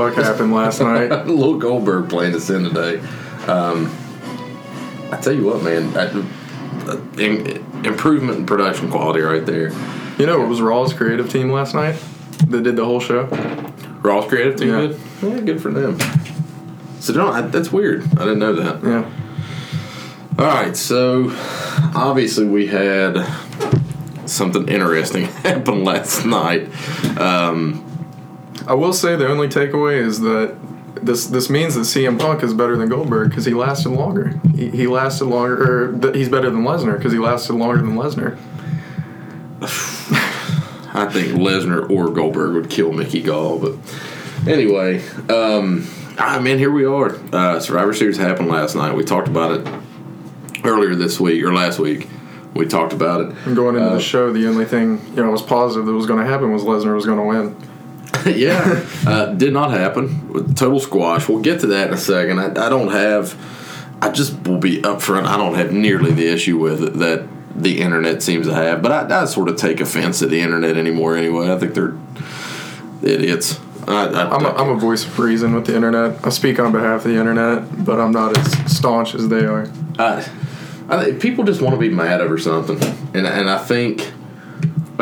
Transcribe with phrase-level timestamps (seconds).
[0.00, 1.10] fuck happened last night?
[1.26, 2.98] Little Goldberg playing us in today.
[3.46, 3.90] Um,
[5.12, 6.06] I tell you what, man, I,
[6.90, 9.70] uh, in, improvement in production quality right there.
[10.18, 11.96] You know, it was Raw's creative team last night
[12.48, 13.24] that did the whole show.
[14.02, 14.80] Raw's creative team Yeah.
[14.88, 15.00] did.
[15.22, 15.98] Yeah, good for them.
[17.00, 18.02] So don't, I, that's weird.
[18.16, 18.82] I didn't know that.
[18.84, 19.10] Yeah.
[20.38, 21.30] All right, so
[21.94, 23.26] obviously we had
[24.26, 26.68] something interesting happen last night.
[27.18, 27.84] Um,
[28.66, 30.56] I will say the only takeaway is that
[31.02, 34.38] this this means that CM Punk is better than Goldberg because he lasted longer.
[34.54, 35.56] He, he lasted longer,
[35.88, 38.36] or th- he's better than Lesnar because he lasted longer than Lesnar.
[40.92, 43.74] I think Lesnar or Goldberg would kill Mickey Gall, but
[44.46, 45.86] anyway, um,
[46.18, 47.16] I mean, here we are.
[47.32, 48.94] Uh, Survivor Series happened last night.
[48.94, 49.68] We talked about it
[50.64, 52.08] earlier this week or last week.
[52.54, 53.36] We talked about it.
[53.46, 56.06] And going into Uh, the show, the only thing you know was positive that was
[56.06, 57.56] going to happen was Lesnar was going to win.
[58.26, 60.54] yeah, uh, did not happen.
[60.54, 61.28] Total squash.
[61.28, 62.38] We'll get to that in a second.
[62.38, 63.36] I, I don't have.
[64.02, 65.26] I just will be upfront.
[65.26, 68.82] I don't have nearly the issue with it that the internet seems to have.
[68.82, 71.16] But I, I sort of take offense at the internet anymore.
[71.16, 71.94] Anyway, I think they're
[73.02, 73.60] idiots.
[73.86, 76.24] I, I, I'm a, I'm a voice of reason with the internet.
[76.24, 79.70] I speak on behalf of the internet, but I'm not as staunch as they are.
[79.98, 80.28] I,
[80.88, 82.80] I think people just want to be mad over something,
[83.14, 84.12] and and I think.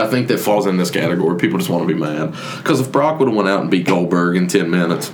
[0.01, 1.39] I think that falls in this category.
[1.39, 3.87] People just want to be mad because if Brock would have went out and beat
[3.87, 5.13] Goldberg in ten minutes,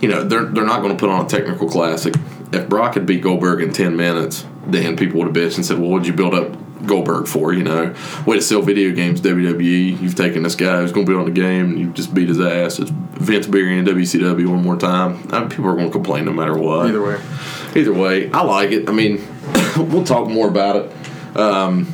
[0.00, 2.14] you know they're they're not going to put on a technical classic.
[2.52, 5.78] If Brock had beat Goldberg in ten minutes, then people would have bitched and said,
[5.78, 7.94] "Well, what'd you build up Goldberg for?" You know,
[8.26, 10.00] way to sell video games, WWE.
[10.00, 12.28] You've taken this guy who's going to be on the game and you just beat
[12.28, 12.78] his ass.
[12.78, 15.28] It's Vince Beery in WCW one more time.
[15.32, 16.86] I mean, people are going to complain no matter what.
[16.86, 17.20] Either way,
[17.76, 18.88] Either way, I like it.
[18.88, 19.26] I mean,
[19.76, 20.92] we'll talk more about it
[21.36, 21.86] um,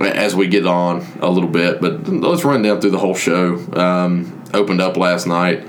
[0.00, 3.56] as we get on a little bit, but let's run down through the whole show.
[3.74, 5.66] Um, opened up last night.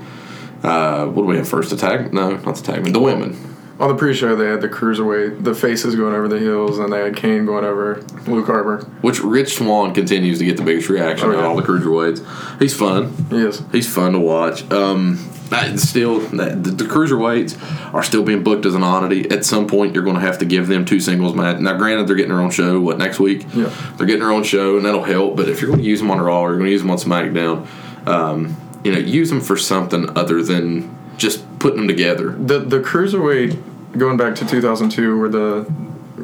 [0.62, 1.72] Uh, what do we have first?
[1.72, 2.12] Attack?
[2.12, 2.84] No, not the tag.
[2.84, 3.51] The women.
[3.82, 7.00] On the pre-show they had the cruiserweight, the faces going over the heels, and they
[7.00, 8.84] had Kane going over Luke Harper.
[9.00, 12.60] Which Rich Swann continues to get the biggest reaction Oh, out of all the cruiserweights.
[12.60, 13.12] He's fun.
[13.28, 13.50] He.
[13.76, 14.70] He's fun to watch.
[14.70, 15.16] Um,
[15.76, 19.28] still, the, the cruiserweights are still being booked as an oddity.
[19.32, 21.58] At some point, you're going to have to give them two singles match.
[21.58, 22.80] Now, granted, they're getting their own show.
[22.80, 23.44] What next week?
[23.52, 23.74] Yeah.
[23.96, 25.34] they're getting their own show, and that'll help.
[25.36, 26.90] But if you're going to use them on Raw, or you're going to use them
[26.92, 27.66] on SmackDown,
[28.06, 32.30] um, you know, use them for something other than just putting them together.
[32.30, 33.60] The the cruiserweight
[33.96, 35.72] going back to 2002, where the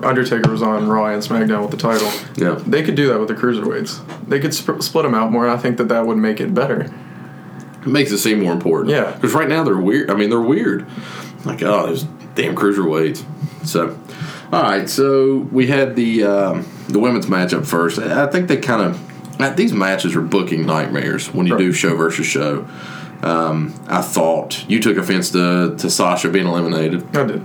[0.03, 2.11] Undertaker was on Raw and SmackDown with the title.
[2.37, 2.63] Yeah.
[2.67, 4.27] They could do that with the cruiserweights.
[4.29, 6.55] They could sp- split them out more, and I think that that would make it
[6.55, 6.83] better.
[7.83, 8.91] It makes it seem more important.
[8.91, 9.13] Yeah.
[9.13, 10.11] Because right now they're weird.
[10.11, 10.87] I mean, they're weird.
[11.45, 13.25] Like, oh, there's damn cruiserweights.
[13.67, 13.99] So,
[14.53, 14.89] all right.
[14.89, 17.99] So we had the um, the women's matchup first.
[17.99, 22.27] I think they kind of these matches are booking nightmares when you do show versus
[22.27, 22.67] show.
[23.23, 27.17] Um, I thought you took offense to, to Sasha being eliminated.
[27.17, 27.45] I did.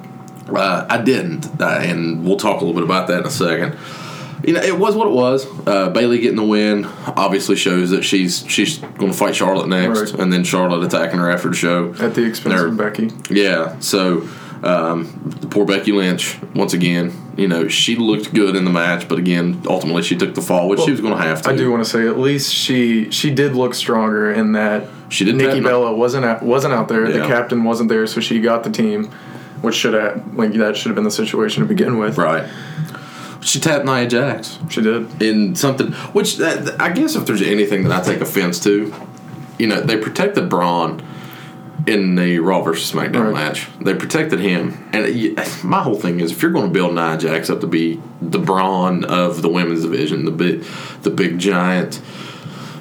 [0.55, 3.77] Uh, I didn't, uh, and we'll talk a little bit about that in a second.
[4.45, 5.47] You know, it was what it was.
[5.65, 10.11] Uh, Bayley getting the win obviously shows that she's she's going to fight Charlotte next,
[10.11, 10.19] Right.
[10.19, 11.93] and then Charlotte attacking her after the show.
[11.99, 13.09] At the expense of Becky.
[13.29, 14.27] Yeah, so
[14.63, 15.09] um,
[15.39, 17.13] the poor Becky Lynch once again.
[17.37, 20.67] You know, she looked good in the match, but again, ultimately she took the fall,
[20.69, 21.49] which she was going to have to.
[21.49, 25.23] I do want to say at least she she did look stronger in that She
[25.25, 27.09] did Nikki Bella wasn't out, wasn't out there.
[27.09, 27.19] Yeah.
[27.21, 29.09] The captain wasn't there, so she got the team,
[29.63, 32.17] which should have like that should have been the situation to begin with.
[32.17, 32.47] right.
[33.41, 34.57] She tapped Nia Jax.
[34.69, 35.21] She did.
[35.21, 38.93] in something which that, I guess if there's anything that I take offense to,
[39.59, 41.01] you know, they protected Braun
[41.85, 43.33] in the Raw versus SmackDown Right.
[43.33, 43.67] match.
[43.81, 47.17] They protected him, and it, my whole thing is if you're going to build Nia
[47.17, 50.63] Jax up to be the Braun of the women's division, the big,
[51.01, 52.01] the big giant.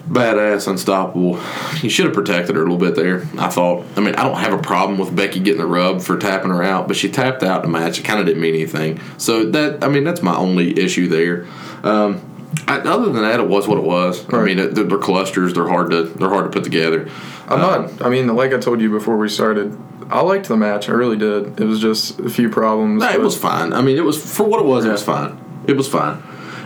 [0.08, 1.40] Badass, unstoppable.
[1.82, 3.22] You should have protected her a little bit there.
[3.38, 3.84] I thought.
[3.96, 6.62] I mean, I don't have a problem with Becky getting the rub for tapping her
[6.62, 7.99] out, but she tapped out in the match.
[8.00, 9.00] It kind of didn't mean anything.
[9.19, 11.46] So that, I mean, that's my only issue there.
[11.84, 12.20] Um,
[12.69, 14.26] I, other than that, it was what it was.
[14.34, 15.54] I mean, it, they're, they're clusters.
[15.54, 17.08] They're hard to they're hard to put together.
[17.46, 18.02] I'm Um, not.
[18.06, 19.78] I mean, like I told you before we started,
[20.10, 20.88] I liked the match.
[20.88, 21.58] I really did.
[21.60, 23.00] It was just a few problems.
[23.02, 23.72] No, it was fine.
[23.72, 24.84] I mean, it was for what it was.
[24.84, 25.28] It was Yeah.
[25.28, 25.38] fine.
[25.66, 26.22] It was fine.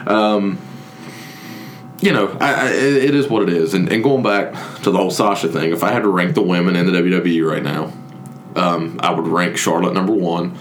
[0.07, 0.59] Um,
[2.01, 3.75] you know, I, I, it is what it is.
[3.75, 4.53] And, and going back
[4.83, 7.51] to the whole Sasha thing, if I had to rank the women in the WWE
[7.51, 7.93] right now,
[8.55, 10.59] um, I would rank Charlotte number one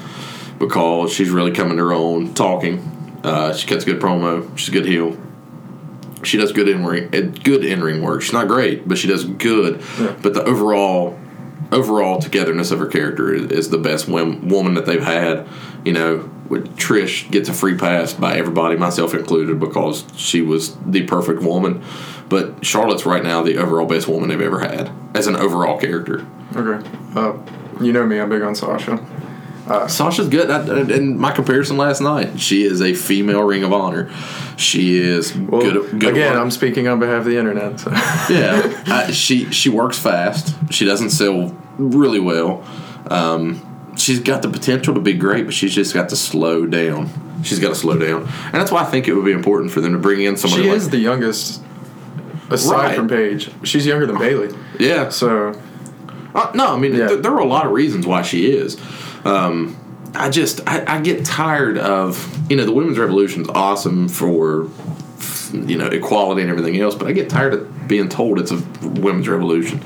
[0.59, 3.19] because she's really coming to her own, talking.
[3.23, 4.57] Uh, she cuts good promo.
[4.57, 5.17] She's a good heel.
[6.23, 7.09] She does good in ring,
[7.43, 8.21] good in ring work.
[8.21, 9.81] She's not great, but she does good.
[9.99, 10.15] Yeah.
[10.21, 11.19] But the overall
[11.71, 15.47] overall togetherness of her character is, is the best wom- woman that they've had.
[15.83, 21.03] You know, Trish gets a free pass by everybody, myself included, because she was the
[21.03, 21.83] perfect woman.
[22.29, 26.25] But Charlotte's right now the overall best woman they've ever had as an overall character.
[26.55, 26.87] Okay.
[27.15, 27.37] Uh,
[27.81, 29.03] you know me, I'm big on Sasha.
[29.89, 30.51] Sasha's good.
[30.51, 34.11] I, in my comparison last night, she is a female Ring of Honor.
[34.57, 35.99] She is Well, good.
[35.99, 36.37] good again.
[36.37, 37.79] I'm speaking on behalf of the internet.
[37.79, 37.89] So.
[38.29, 38.83] yeah.
[38.85, 40.55] I, she she works fast.
[40.71, 42.63] She doesn't sell really well.
[43.09, 43.74] Um,
[44.05, 47.09] she's got the potential to be great, but she's just got to slow down.
[47.43, 49.81] She's got to slow down, and that's why I think it would be important for
[49.81, 51.61] them to bring in somebody she like is the youngest,
[52.49, 52.95] aside Right.
[52.95, 53.49] from Paige.
[53.63, 54.55] She's younger than Bayley.
[54.79, 55.09] yeah.
[55.09, 55.53] So
[56.33, 57.07] Uh, no, I mean Yeah.
[57.07, 58.77] th- there are a lot of reasons why she is.
[59.23, 59.77] Um,
[60.13, 62.13] I just I, I get tired of
[62.49, 64.67] you know the women's revolution is awesome for
[65.53, 68.57] you know equality and everything else, but I get tired of being told it's a
[68.81, 69.81] women's revolution.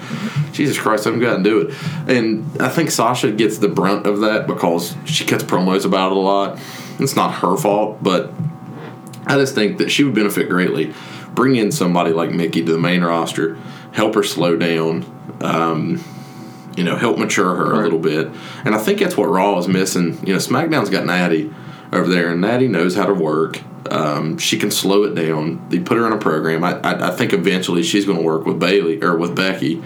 [0.51, 1.75] Jesus Christ, I'm going to do it,
[2.07, 6.17] and I think Sasha gets the brunt of that because she cuts promos about it
[6.17, 6.59] a lot.
[6.99, 8.31] It's not her fault, but
[9.25, 10.93] I just think that she would benefit greatly.
[11.33, 13.55] Bring in somebody like Mickie to the main roster,
[13.91, 15.05] help her slow down,
[15.41, 16.03] um,
[16.75, 18.29] you know, help mature her a little bit.
[18.65, 20.17] And I think that's what Raw is missing.
[20.25, 21.53] You know, SmackDown's got Natty
[21.93, 23.61] over there, and Natty knows how to work.
[23.91, 25.67] Um, she can slow it down.
[25.69, 26.63] They put her in a program.
[26.63, 29.81] I, I, I think eventually she's going to work with Bayley or with Becky.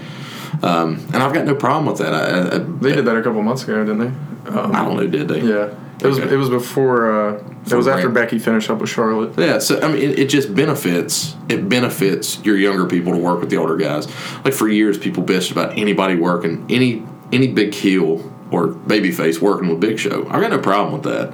[0.61, 2.13] Um, and I've got no problem with that.
[2.13, 4.49] I, I, they did that a couple months ago, didn't they?
[4.51, 5.41] Um, I don't know, did they?
[5.41, 5.73] Yeah.
[6.01, 6.33] It was Okay.
[6.33, 9.37] it was before uh, it was after Becky finished up with Charlotte.
[9.37, 11.35] Yeah, so I mean, it, it just benefits.
[11.47, 14.07] It benefits your younger people to work with the older guys.
[14.43, 19.69] Like for years, people bitched about anybody working any any big heel or babyface working
[19.69, 20.27] with Big Show.
[20.29, 21.33] I got no problem with that.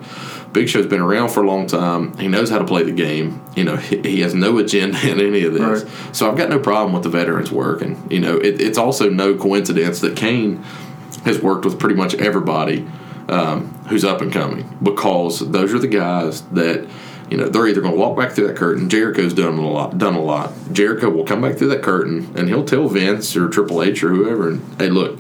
[0.51, 2.18] Big Show's been around for a long time.
[2.18, 3.42] He knows how to play the game.
[3.56, 5.84] You know, he, he has no agenda in any of this.
[5.84, 6.16] Right.
[6.16, 8.07] So I've got no problem with the veterans working.
[8.10, 10.63] You know, it, it's also no coincidence that Kane
[11.25, 12.88] has worked with pretty much everybody
[13.28, 16.88] um, who's up and coming because those are the guys that
[17.30, 18.90] you know they're either going to walk back through that curtain.
[18.90, 19.98] Jericho's done a lot.
[19.98, 20.52] Done a lot.
[20.72, 24.10] Jericho will come back through that curtain and he'll tell Vince or Triple H or
[24.10, 25.19] whoever, and, "Hey, look,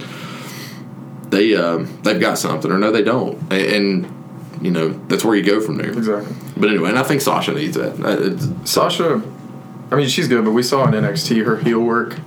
[1.29, 4.18] they um, they've got something, or no, they don't." And, and
[4.61, 5.91] you know that's where you go from there.
[5.91, 6.35] Exactly.
[6.57, 7.99] But anyway, and I think Sasha needs that.
[8.03, 9.21] Uh, It Sasha,
[9.91, 12.17] I mean, she's good, but we saw in NXT her heel work.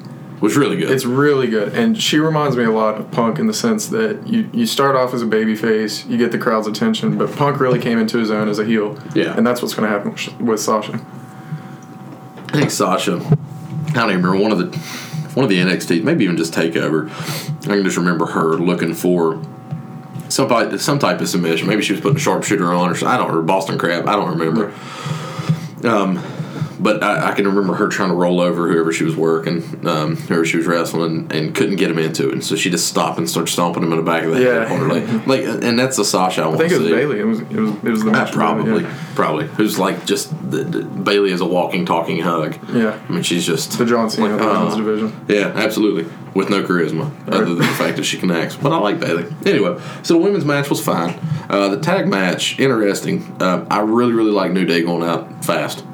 [0.40, 0.90] was really good.
[0.90, 4.26] It's really good, and she reminds me a lot of Punk in the sense that
[4.26, 7.60] you you start off as a baby face, you get the crowd's attention, but Punk
[7.60, 8.98] really came into his own as a heel.
[9.14, 9.36] Yeah.
[9.36, 11.00] and that's what's going to happen with- with Sasha.
[12.48, 13.14] I think Sasha.
[13.14, 14.78] I don't even remember one of the
[15.34, 17.08] one of the NXT, maybe even just Takeover.
[17.70, 19.36] I can just remember her looking for
[20.32, 21.68] some type, some type of submission.
[21.68, 23.08] Maybe she was putting a sharpshooter on, or something.
[23.08, 24.06] I don't remember Boston Crab.
[24.08, 24.72] I don't remember.
[25.84, 26.22] Um,
[26.82, 30.16] but I, I can remember her trying to roll over whoever she was working, um,
[30.16, 32.32] whoever she was wrestling, and couldn't get him into it.
[32.32, 34.64] And so she just stopped and started stomping him in the back of the Yeah.
[34.66, 34.68] head.
[34.68, 35.00] hardly.
[35.26, 36.94] Like, and that's the Sasha I want I think to it was see.
[36.94, 37.20] Bayley.
[37.20, 38.32] It was it was it was the Uh, match.
[38.32, 39.04] Bayley, probably, yeah.
[39.14, 39.46] probably.
[39.46, 42.56] Who's like just the, the, Bayley is a walking, talking hug.
[42.72, 42.98] Yeah.
[43.08, 45.24] I mean, she's just The John Cena of uh, division.
[45.28, 46.10] Yeah, absolutely.
[46.34, 48.58] With no charisma, other than the fact that she can act.
[48.62, 49.26] But I like Bayley.
[49.44, 51.18] Anyway, so the women's match was fine.
[51.50, 53.36] Uh, the tag match, interesting.
[53.38, 55.84] Uh, I really, really like New Day going out fast.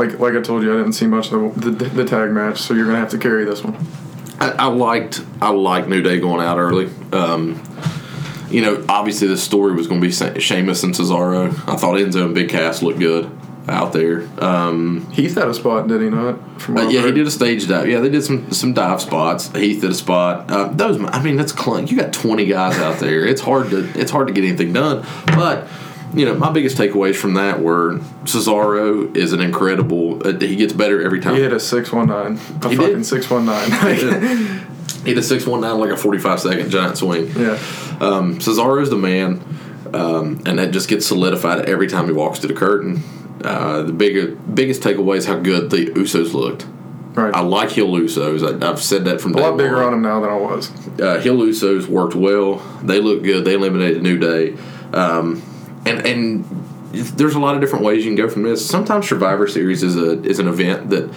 [0.00, 2.58] Like like I told you, I didn't see much of the, the, the tag match,
[2.58, 3.76] so you're gonna have to carry this one.
[4.40, 6.88] I, I liked I liked New Day going out early.
[7.12, 7.62] Um,
[8.50, 11.50] you know, obviously the story was going to be Sheamus and Cesaro.
[11.68, 13.30] I thought Enzo and Big Cass looked good
[13.68, 14.28] out there.
[14.42, 16.60] Um, Heath had a spot, did he not?
[16.60, 17.88] From Uh, yeah, he did a stage dive.
[17.88, 19.54] Yeah, they did some some dive spots.
[19.54, 20.50] Heath did a spot.
[20.50, 21.90] Uh, those, I mean, that's clunk.
[21.90, 23.24] You got twenty guys out there.
[23.26, 25.06] It's hard to it's hard to get anything done.
[25.26, 25.68] But
[26.14, 30.26] you know, my biggest takeaways from that were Cesaro is an incredible.
[30.26, 31.34] Uh, he gets better every time.
[31.36, 32.32] He hit a six one nine.
[32.62, 33.06] A He fucking did?
[33.06, 33.70] six one nine.
[35.04, 37.26] He did a six one nine like a forty five second giant swing.
[37.36, 37.52] Yeah.
[38.00, 39.42] Um, Cesaro's the man,
[39.94, 43.02] um, and that just gets solidified every time he walks through the curtain.
[43.44, 46.66] Uh, the bigger, biggest takeaway is how good the Usos looked.
[47.14, 47.34] Right.
[47.34, 48.62] I like Heel Usos.
[48.62, 49.84] I, I've said that from a lot bigger one.
[49.86, 50.70] on him now than I was.
[51.00, 52.56] uh, Heel Usos worked well.
[52.82, 53.44] They look good.
[53.44, 54.56] They eliminated New Day,
[54.92, 55.42] um,
[55.98, 56.44] and and
[56.92, 58.66] there's a lot of different ways you can go from this.
[58.68, 61.12] Sometimes Survivor Series is a is an event that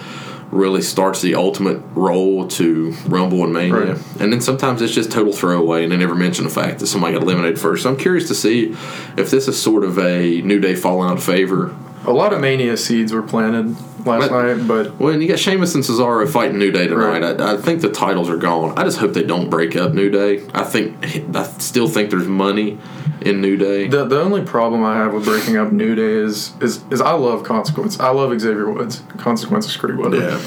[0.50, 4.20] really starts the ultimate roll to Rumble and Mania, Right.
[4.20, 7.14] and then sometimes it's just total throwaway, and they never mention the fact that somebody
[7.14, 7.82] got eliminated first.
[7.82, 8.76] So I'm curious to see
[9.16, 11.74] if this is sort of a New Day falling out of favor.
[12.06, 15.38] A lot of mania seeds were planted last But- night, but Well, and you got
[15.38, 17.20] Sheamus and Cesaro fighting New Day tonight.
[17.22, 17.40] Right.
[17.40, 18.74] I, I think the titles are gone.
[18.76, 20.42] I just hope they don't break up New Day.
[20.52, 20.96] I think
[21.34, 22.78] I still think there's money
[23.22, 23.88] in New Day.
[23.88, 27.12] the the only problem I have with breaking up New Day is is is I
[27.12, 27.98] love Consequence.
[27.98, 29.02] I love Xavier Woods.
[29.16, 30.38] Consequence is pretty whatever.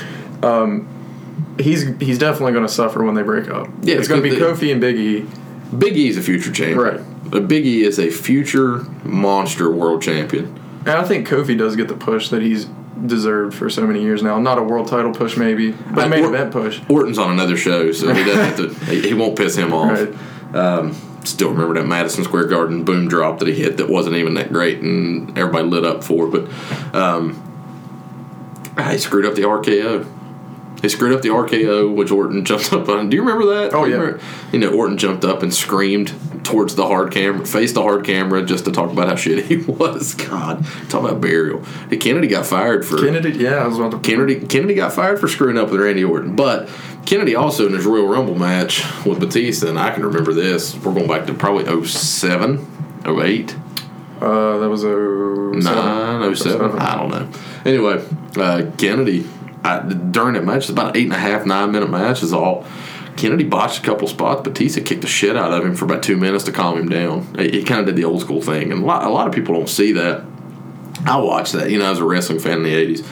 [0.43, 0.69] yeah,
[1.59, 3.67] He's he's definitely going to suffer when they break up.
[3.81, 5.25] Yeah, it's going to be because Kofi and Big E.
[5.75, 6.77] Big E's a future champion.
[6.79, 6.99] Right.
[7.33, 10.53] Uh, Big E is a future monster world champion.
[10.87, 12.65] And I think Kofi does get the push that he's
[13.05, 14.39] deserved for so many years now.
[14.39, 16.79] Not a world title push, maybe, but a Uh, main or- event push.
[16.89, 18.85] Orton's on another show, so he doesn't have to.
[18.91, 19.91] He he won't piss him off.
[19.99, 20.55] Right.
[20.55, 24.33] Um, still remember that Madison Square Garden boom drop that he hit that wasn't even
[24.35, 26.27] that great, and everybody lit up for.
[26.27, 26.47] But
[26.95, 27.35] um,
[28.77, 30.05] ah, he screwed up the RKO.
[30.81, 33.09] He screwed up the RKO, which Orton jumped up on.
[33.09, 33.73] Do you remember that?
[33.73, 33.97] Oh, you yeah.
[33.99, 36.13] remember- You know, Orton jumped up and screamed
[36.43, 39.57] towards the hard camera, face the hard camera, just to talk about how shit he
[39.57, 40.15] was.
[40.15, 41.63] God, talk about burial.
[41.99, 43.99] Kennedy got fired for Kennedy, yeah, I was about to.
[43.99, 46.69] Kennedy Kennedy got fired for screwing up with Randy Orton, but
[47.05, 50.75] Kennedy also in his Royal Rumble match with Batista, and I can remember this.
[50.75, 52.65] We're going back to probably 07,
[53.05, 53.55] 08,
[54.19, 56.71] Uh, that was a 9, 07.
[56.79, 57.29] I don't know.
[57.65, 58.03] Anyway,
[58.37, 59.25] uh, Kennedy
[59.63, 62.33] I, during that match, it's about an eight and a half, nine minute match is
[62.33, 62.65] all.
[63.17, 64.41] Kennedy botched a couple spots.
[64.41, 67.35] Batista kicked the shit out of him for about two minutes to calm him down.
[67.37, 69.55] He, kind of did the old school thing, and a lot, a lot of people
[69.55, 70.23] don't see that.
[71.05, 73.05] I watched that, you know, as a wrestling fan in the '80s.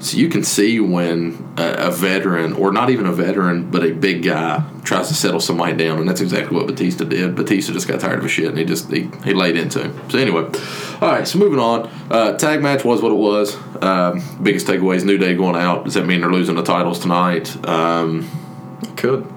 [0.00, 3.92] So you can see when a, a veteran, or not even a veteran, but a
[3.92, 7.34] big guy tries to settle somebody down, and that's exactly what Batista did.
[7.34, 10.10] Batista just got tired of his shit, and he just he, he laid into him.
[10.10, 10.42] So anyway,
[11.00, 11.26] all right.
[11.26, 13.56] So moving on, uh, tag match was what it was.
[13.82, 15.84] Um, biggest takeaways: New Day going out.
[15.84, 17.56] Does that mean they're losing the titles tonight?
[17.66, 18.28] Um,
[18.96, 19.32] could.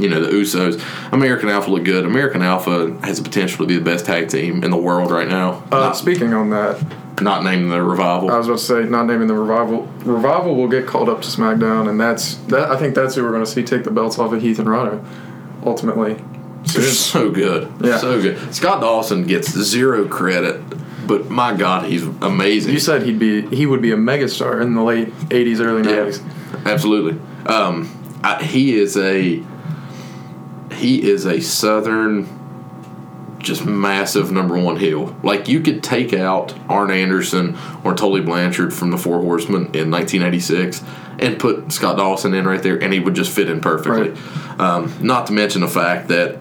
[0.00, 0.82] You know, the Usos.
[1.12, 2.04] American Alpha look good.
[2.04, 5.28] American Alpha has the potential to be the best tag team in the world right
[5.28, 5.62] now.
[5.70, 6.82] Uh, not, speaking on that,
[7.20, 8.30] not naming the revival.
[8.30, 9.82] I was about to say, not naming the revival.
[10.04, 12.70] Revival will get called up to SmackDown, and that's that.
[12.70, 14.68] I think that's who we're going to see take the belts off of Heath and
[14.68, 15.04] Rhino,
[15.64, 16.22] ultimately.
[16.72, 17.72] They're so good.
[17.80, 17.98] Yeah.
[17.98, 18.54] So good.
[18.54, 20.62] Scott Dawson gets zero credit,
[21.06, 22.72] but my God, he's amazing.
[22.72, 26.06] You said he'd be he would be a megastar in the late '80s, early yeah,
[26.06, 26.66] '90s.
[26.66, 27.20] absolutely.
[27.46, 29.42] Um, I, he is a
[30.80, 32.28] he is a southern,
[33.38, 35.16] just massive number one heel.
[35.22, 39.90] Like you could take out Arn Anderson or Tully Blanchard from the Four Horsemen in
[39.90, 40.82] 1986
[41.18, 44.10] and put Scott Dawson in right there, and he would just fit in perfectly.
[44.58, 46.38] Um, not to mention the fact that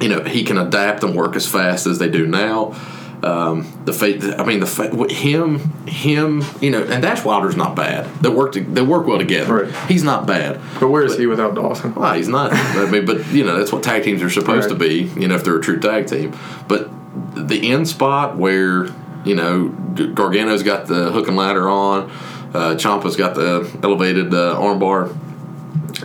[0.00, 2.74] you know he can adapt and work as fast as they do now.
[3.22, 7.56] Um, the fate, I mean, the fa- with him, him, you know, and Dash Wilder's
[7.56, 8.06] not bad.
[8.22, 9.64] They work, to, they work well together.
[9.64, 9.74] Right.
[9.88, 10.60] He's not bad.
[10.78, 11.94] But where is he without Dawson?
[11.94, 12.52] Well, he's not.
[12.52, 15.10] I mean, but you know, that's what tag teams are supposed to be.
[15.16, 16.36] You know, if they're a true tag team.
[16.68, 16.90] But
[17.34, 18.86] the end spot where
[19.24, 19.70] you know
[20.14, 22.10] Gargano's got the hook and ladder on,
[22.54, 25.08] uh, Ciampa's got the elevated uh, armbar,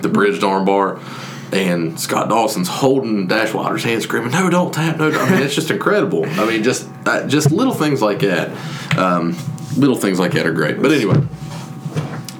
[0.01, 0.99] the bridged armbar.
[1.53, 4.97] And Scott Dawson's holding Dash Wilder's hand, screaming, "No, don't tap!
[4.97, 6.25] No!" I mean, it's just incredible.
[6.25, 8.49] I mean, just uh, just little things like that.
[8.97, 9.37] Um,
[9.77, 10.81] little things like that are great.
[10.81, 11.21] But anyway,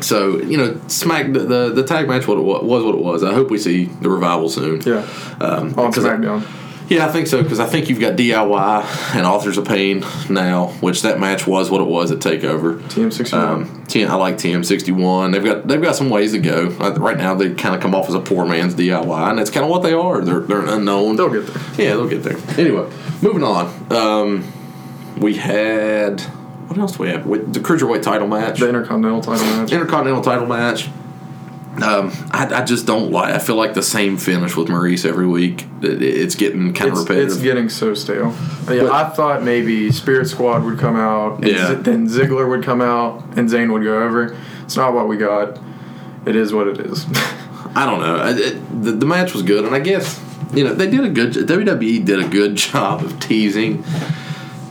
[0.02, 3.02] so you know, smack the, the the tag match what it wa- was what it
[3.02, 3.24] was.
[3.24, 4.82] I hope we see the revival soon.
[4.82, 5.06] Yeah,
[5.40, 6.44] Um, on 'cause I- SmackDown.
[6.90, 10.68] Yeah, I think so because I think you've got DIY and Authors of Pain now,
[10.82, 12.80] which that match was what it was at Takeover.
[12.84, 13.34] TM61.
[13.34, 15.32] Um, T- I like TM61.
[15.34, 16.68] They've got they've got some ways to go.
[16.70, 19.64] Right now, they kind of come off as a poor man's DIY, and that's kind
[19.64, 20.22] of what they are.
[20.24, 21.16] They're they're unknown.
[21.16, 21.64] They'll get there.
[21.86, 22.38] Yeah, they'll get there.
[22.60, 22.90] Anyway,
[23.22, 23.92] moving on.
[23.92, 24.52] Um,
[25.18, 26.22] we had
[26.68, 26.98] what else?
[26.98, 29.72] Do we have the cruiserweight title match, The Intercontinental title match.
[29.72, 30.90] intercontinental title match.
[31.82, 33.34] Um, I, I just don't like.
[33.34, 35.66] I feel like the same finish with Maurice every week.
[35.82, 37.32] It- it's getting kind of repetitive.
[37.32, 38.36] it's getting so stale.
[38.70, 41.70] Yeah, But- I thought maybe Spirit Squad would come out, and Yeah.
[41.70, 44.36] Z- then Ziggler would come out, and Zayn would go over.
[44.64, 45.58] It's not what we got.
[46.26, 47.06] It is what it is.
[47.76, 48.18] I don't know.
[48.18, 50.22] I- It, the, the match was good, and I guess
[50.54, 51.34] you know they did a good.
[51.34, 53.84] WWE did a good job of teasing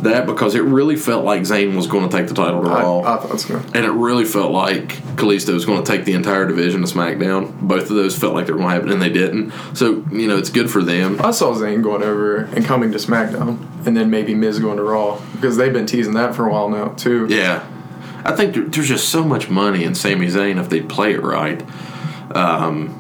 [0.03, 2.83] that because it really felt like Zayn was going to take the title to I,
[2.83, 3.57] Raw, I thought so.
[3.75, 7.61] and it really felt like Kalisto was going to take the entire division to SmackDown.
[7.61, 9.53] Both of those felt like they were going to happen, and they didn't.
[9.75, 11.21] So you know it's good for them.
[11.21, 14.85] I saw Zayn going over and coming to SmackDown, and then maybe Miz going to
[14.85, 17.27] Raw because they've been teasing that for a while now too.
[17.29, 17.67] Yeah,
[18.25, 21.23] I think there, there's just so much money in Sami Zayn if they play it
[21.23, 21.65] right.
[22.35, 22.99] Um,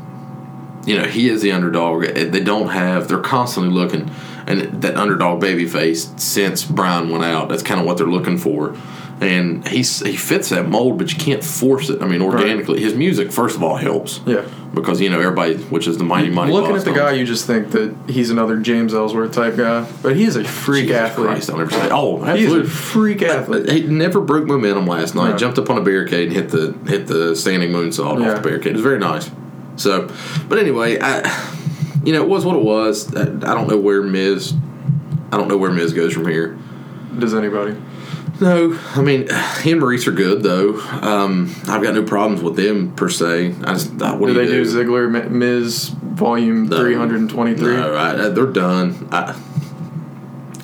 [0.85, 2.05] you know, he is the underdog.
[2.07, 3.09] They don't have.
[3.09, 4.11] They're constantly looking,
[4.47, 7.49] and that underdog baby face since Bryan went out.
[7.49, 8.77] That's kind of what they're looking for.
[9.21, 12.03] And he's he fits that mold, but you can't force it.
[12.03, 14.21] I mean, organically, his music first of all helps.
[14.27, 14.45] Yeah.
[14.75, 16.51] Because you know everybody, which is the mighty mighty.
[16.51, 20.17] Looking at the guy, you just think that he's another James Ellsworth type guy, but
[20.17, 21.27] he's a freak Jesus athlete.
[21.29, 21.89] Christ, I'll never say.
[21.93, 23.71] Oh, He's a freak athlete.
[23.71, 25.39] He never broke momentum last night.
[25.39, 28.31] Jumped up on a barricade and hit the hit the standing moonsault Yeah.
[28.31, 28.71] off the barricade.
[28.71, 29.31] It was very nice.
[29.77, 30.11] So,
[30.49, 31.21] but anyway, I,
[32.05, 33.15] you know, it was what it was.
[33.15, 34.55] I, don't know where Miz.
[35.31, 36.59] I don't know where Miz goes from here.
[37.19, 37.77] Does anybody?
[38.41, 39.29] No, I mean,
[39.63, 40.81] he and Maurice are good though.
[40.81, 43.55] Um, I've got no problems with them per se.
[43.63, 47.77] I just uh, what do do, they you do Ziggler Mi- Miz Volume 323?
[47.77, 49.09] No, I, they're done.
[49.13, 49.39] I,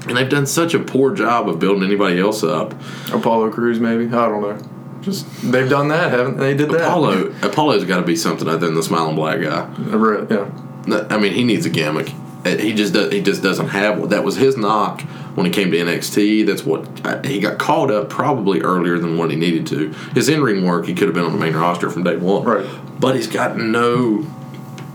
[0.08, 2.74] and they've done such a poor job of building anybody else up.
[3.12, 4.06] Apollo Crews, maybe.
[4.06, 4.58] I don't know.
[5.02, 6.54] Just they've done that, haven't they?
[6.54, 6.80] Did that.
[6.80, 9.68] Apollo Apollo's got to be something other than the smiling black guy.
[10.30, 10.50] Yeah.
[10.92, 12.12] I mean, he needs a gimmick.
[12.44, 14.08] Uh, He just does, he just doesn't have one.
[14.10, 15.02] That was his knock
[15.34, 16.46] when he came to NXT.
[16.46, 19.90] That's what uh, he got called up probably earlier than what he needed to.
[20.14, 22.44] His in ring work, he could have been on the main roster from day one.
[22.44, 22.66] Right.
[23.00, 24.26] But he's got no.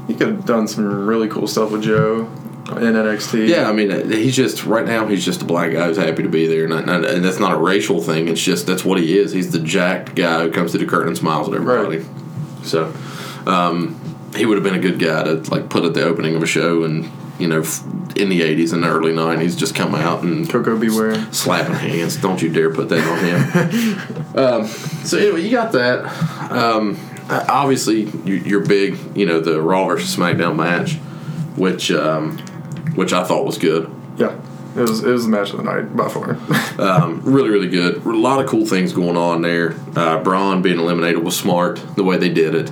[0.07, 2.29] He could have done some really cool stuff with Joe
[2.69, 3.47] in NXT.
[3.47, 5.07] Yeah, I mean, uh, he's just right now.
[5.07, 7.53] He's just a black guy who's happy to be there, and, and, and that's not
[7.53, 8.27] a racial thing.
[8.27, 9.31] It's just that's what he is.
[9.31, 11.99] He's the jacked guy who comes to the curtain and smiles at everybody.
[11.99, 12.07] Right.
[12.65, 12.93] So,
[13.45, 13.99] um,
[14.35, 16.47] he would have been a good guy to like put at the opening of a
[16.47, 17.09] show, and
[17.39, 17.63] you know,
[18.15, 20.89] in the '80s and the early '90s, just come out and Koko B.
[20.89, 21.31] Ware.
[21.31, 22.17] slapping hands.
[22.17, 24.35] Don't you dare put that on him.
[24.37, 26.05] um, so anyway, you got that.
[26.51, 26.99] Um,
[27.29, 28.97] obviously, you, you're big.
[29.15, 30.95] You know the Raw versus SmackDown match,
[31.57, 32.37] which um,
[32.95, 33.93] which I thought was good.
[34.17, 34.39] Yeah.
[34.75, 36.37] It was it was the match of the night by far.
[36.73, 38.03] Um, really, really good.
[38.03, 39.75] A lot of cool things going on there.
[39.95, 42.71] Uh, Braun being eliminated was smart the way they did it.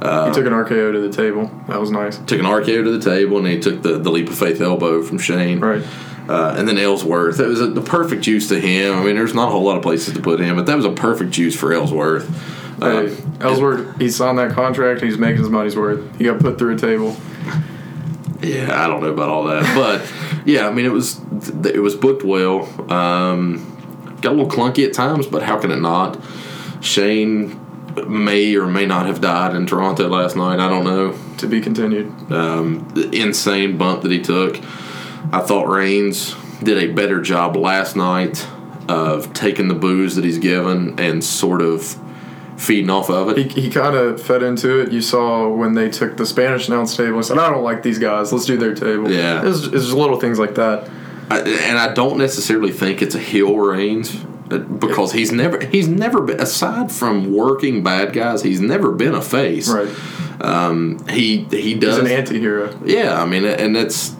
[0.00, 1.50] He took an RKO to the table.
[1.68, 2.18] That was nice.
[2.18, 5.02] Took an RKO to the table and he took the, the leap of faith elbow
[5.02, 5.60] from Shane.
[5.60, 5.82] Right.
[6.28, 7.36] Uh, and then Ellsworth.
[7.38, 8.98] That was a, the perfect use to him.
[8.98, 10.84] I mean, there's not a whole lot of places to put him, but that was
[10.84, 12.28] a perfect use for Ellsworth.
[12.82, 15.00] Uh, Hey, Ellsworth, he signed that contract.
[15.02, 16.18] He's making his money's worth.
[16.18, 17.16] He got put through a table.
[18.42, 21.20] Yeah, I don't know about all that, but yeah, I mean it was
[21.64, 22.64] it was booked well.
[22.92, 26.22] Um, got a little clunky at times, but how can it not?
[26.82, 27.58] Shane
[28.06, 30.58] may or may not have died in Toronto last night.
[30.60, 31.18] I don't know.
[31.38, 32.06] To be continued.
[32.32, 34.58] Um, the insane bump that he took.
[35.32, 38.46] I thought Reigns did a better job last night
[38.88, 41.98] of taking the boos that he's given and sort of
[42.56, 43.52] feeding off of it.
[43.52, 44.92] He, he kind of fed into it.
[44.92, 47.98] You saw when they took the Spanish announce table and said, I don't like these
[47.98, 48.32] guys.
[48.32, 49.10] Let's do their table.
[49.10, 49.42] Yeah.
[49.42, 50.88] It was, it just little things like that.
[51.28, 56.20] I, and I don't necessarily think it's a heel Reigns because he's never he's never
[56.22, 59.68] been aside from working bad guys he's never been a face.
[59.68, 59.88] Right.
[60.40, 62.78] Um, he he He's does an anti hero.
[62.84, 63.20] yeah.
[63.20, 64.14] I mean, and it's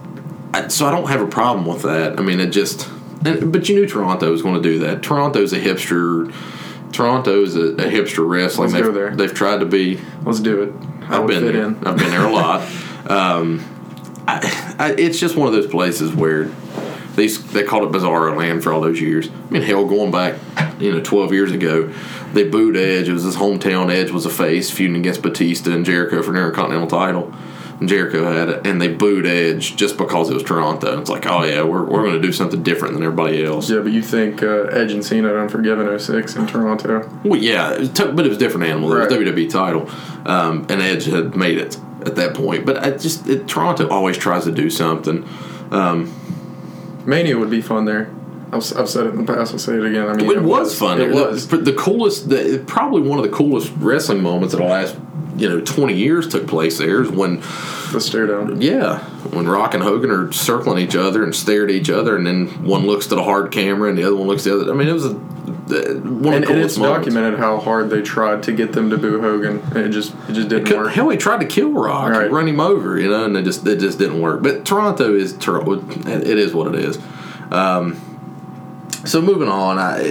[0.69, 2.19] so I don't have a problem with that.
[2.19, 2.89] I mean, it just
[3.25, 5.03] and, but you knew Toronto was going to do that.
[5.03, 6.33] Toronto's a hipster.
[6.91, 8.71] Toronto is a, a hipster wrestling.
[8.71, 9.15] Let's they've, go there.
[9.15, 9.99] they've tried to be.
[10.23, 10.73] Let's do it.
[11.09, 11.63] I I've been there.
[11.63, 11.75] in.
[11.85, 12.67] I've been there a lot.
[13.07, 13.63] Um,
[14.27, 16.51] I, I, it's just one of those places where
[17.17, 19.27] they they called it Bizarro Land for all those years.
[19.27, 20.39] I mean, hell, going back,
[20.79, 21.91] you know, twelve years ago,
[22.31, 23.09] they booed Edge.
[23.09, 23.91] It was his hometown.
[23.91, 27.33] Edge was a face feuding against Batista and Jericho for the Intercontinental title.
[27.79, 30.99] And Jericho had it, and they booed Edge just because it was Toronto.
[30.99, 33.69] It's like, oh yeah, we're, we're going to do something different than everybody else.
[33.69, 37.07] Yeah, but you think uh, Edge and Cena at Unforgiven 06 in Toronto?
[37.23, 38.91] Well, yeah, it t- but it was a different animal.
[38.93, 39.89] It was WWE title,
[40.25, 42.65] um, and Edge had made it at that point.
[42.65, 45.27] But I just it, Toronto always tries to do something.
[47.07, 48.13] Mania would be fun there.
[48.51, 49.51] I've, I've said it in the past.
[49.53, 50.07] I'll say it again.
[50.07, 51.01] I mean, It, was fun.
[51.01, 51.47] It, was.
[51.47, 54.95] But the coolest, the, probably one of the coolest wrestling moments of the last
[55.35, 57.41] you know twenty years took place there is when
[57.91, 58.59] The stare down.
[58.59, 62.25] yeah when Rock and Hogan are circling each other and stare at each other, and
[62.25, 64.71] then one looks to the hard camera and the other one looks the other.
[64.71, 67.07] I mean, it was a, the- one And, and it's moments.
[67.07, 70.33] documented how hard they tried to get them to boo Hogan, and it just it
[70.33, 70.89] just didn't Could- work.
[70.91, 72.31] Hell, he tried to kill Rock, Right.
[72.31, 74.41] run him over, you know, and it just it just didn't work.
[74.43, 76.97] But Toronto is it is what it is.
[77.51, 77.97] Um,
[79.05, 80.01] so moving on, I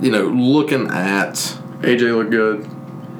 [0.00, 1.34] you know looking at
[1.82, 2.66] AJ looked good.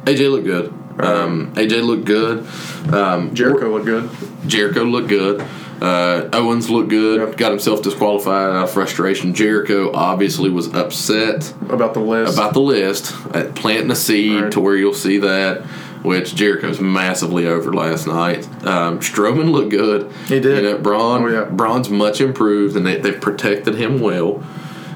[0.04, 0.72] AJ looked good.
[0.98, 2.46] Um, AJ looked good.
[2.92, 4.10] Um, Jericho looked good.
[4.46, 5.42] Jericho looked good.
[5.80, 7.20] Uh, Owens looked good.
[7.20, 7.36] Yep.
[7.36, 9.32] Got himself disqualified out of frustration.
[9.34, 12.34] Jericho obviously was upset About the list.
[12.36, 14.52] about the list, uh, planting a seed Right.
[14.52, 15.62] to where you'll see that.
[16.02, 18.46] Which Jericho's massively over last night.
[18.66, 20.10] Um, Strowman looked good.
[20.28, 20.64] He did.
[20.64, 21.22] You know, Braun.
[21.24, 21.44] Oh, yeah.
[21.44, 24.42] Braun's much improved, and they, they've protected him well.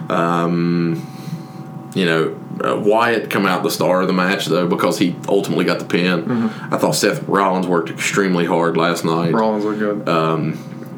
[0.09, 1.07] Um,
[1.95, 5.65] you know, uh, Wyatt come out the star of the match though because he ultimately
[5.65, 6.25] got the pin.
[6.25, 6.75] Mm-hmm.
[6.75, 10.09] I thought Seth Rollins worked extremely hard last night Rollins looked good.
[10.09, 10.53] Uh,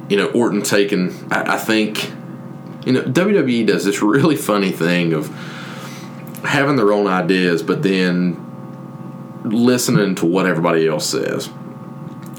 [0.09, 2.11] you know, Orton taking, I, I think,
[2.85, 5.29] you know, WWE does this really funny thing of
[6.45, 8.43] having their own ideas, but then
[9.45, 11.51] listening to what everybody else says.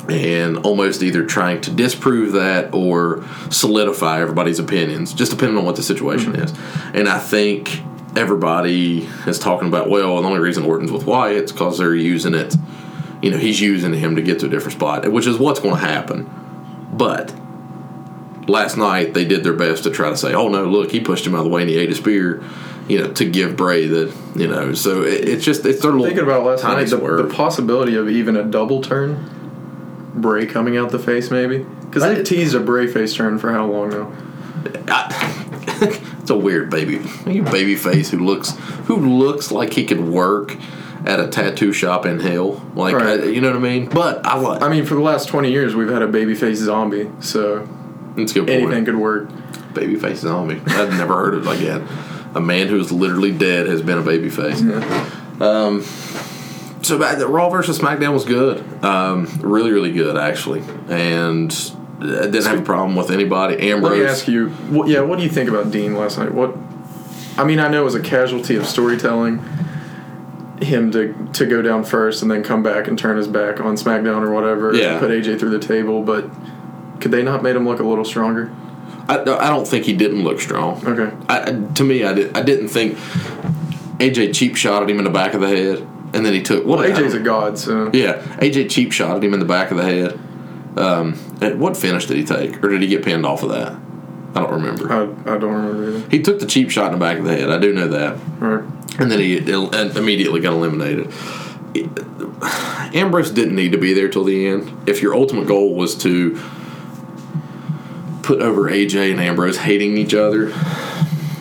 [0.10, 5.76] And almost either trying to disprove that or solidify everybody's opinions, just depending on what
[5.76, 6.54] the situation is.
[6.94, 7.82] And I think
[8.18, 12.34] everybody is talking about, well, the only reason Orton's with Wyatt is because they're using
[12.34, 12.56] it,
[13.22, 15.76] you know, he's using him to get to a different spot, which is what's going
[15.76, 16.30] to happen.
[16.92, 17.34] But
[18.48, 21.26] last night they did their best to try to say, "Oh no, look, he pushed
[21.26, 22.44] him out of the way and he ate his spear,"
[22.88, 24.74] you know, to give Bray the, you know.
[24.74, 27.96] So it, it's just it's their little Thinking about last tiny night, the, the possibility
[27.96, 32.60] of even a double turn, Bray coming out the face maybe, because they've teased a
[32.60, 34.12] Bray face turn for how long now?
[34.88, 38.52] I, it's a weird baby, baby face who looks
[38.88, 40.58] who looks like he could work
[41.06, 42.62] at a tattoo shop in hell.
[42.76, 43.22] Like Right.
[43.22, 43.86] uh, you know what I mean?
[43.88, 44.62] But I like.
[44.62, 47.66] I mean, for the last twenty years, we've had a babyface zombie, so
[48.18, 48.62] it's good point.
[48.64, 49.30] anything could work.
[49.74, 50.60] Babyface zombie.
[50.68, 51.82] I've never heard of it that.
[52.36, 54.62] A man who is literally dead has been a babyface.
[55.42, 55.82] Um,
[56.84, 58.84] so back the Raw versus SmackDown was good.
[58.84, 63.56] Um, really, really good actually, and I didn't have a problem with anybody.
[63.56, 64.10] Let me Ambrose.
[64.12, 66.32] ask you, what, yeah, what do you think about Dean last night?
[66.32, 66.56] What,
[67.38, 69.40] I mean, I know it was a casualty of storytelling,
[70.62, 73.76] him to to go down first and then come back and turn his back on
[73.76, 75.00] SmackDown or whatever, Yeah.
[75.00, 76.26] put AJ through the table, but
[77.00, 78.52] could they not made him look a little stronger?
[79.08, 80.86] I, I don't think he didn't look strong.
[80.86, 82.36] Okay, I- to me, I did.
[82.36, 82.98] I didn't think
[84.00, 85.80] AJ cheap shot at him in the back of the head,
[86.14, 86.66] and then he took.
[86.66, 89.72] What well, AJ's a god, so Yeah, AJ cheap shot at him in the back
[89.72, 90.20] of the head.
[90.78, 91.14] Um,
[91.60, 93.74] what finish did he take, or did he get pinned off of that?
[94.36, 94.92] I don't remember.
[94.92, 95.02] I,
[95.34, 96.10] I don't remember either.
[96.10, 97.50] He took the cheap shot in the back of the head.
[97.50, 98.64] I do know that, Right.
[99.00, 101.12] and then he immediately got eliminated.
[102.94, 104.72] Ambrose didn't need to be there till the end.
[104.88, 106.40] If your ultimate goal was to
[108.24, 110.50] put over AJ and Ambrose hating each other,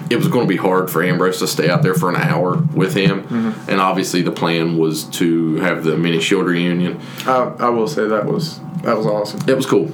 [0.08, 2.56] it was going to be hard for Ambrose to stay out there for an hour
[2.74, 3.26] with him.
[3.68, 7.00] And obviously, the plan was to have the mini shield reunion.
[7.26, 9.48] I, I will say that was that was awesome.
[9.48, 9.90] It was cool.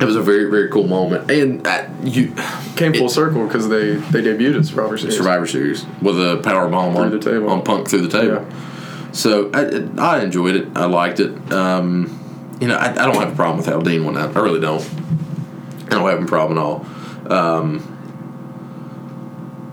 [0.00, 2.34] It was a very very cool moment, and uh, you
[2.76, 5.16] Came full circle because they they debuted at Survivor Series.
[5.16, 8.46] Survivor Series with a power bomb on on Punk through the table.
[8.48, 9.12] Yeah.
[9.12, 10.68] So I, I enjoyed it.
[10.74, 11.52] I liked it.
[11.52, 12.18] Um,
[12.60, 14.36] you know, I, I don't have a problem with how Dean went out.
[14.36, 14.82] I really don't.
[15.86, 16.86] I don't have a problem at all.
[17.30, 17.91] Um,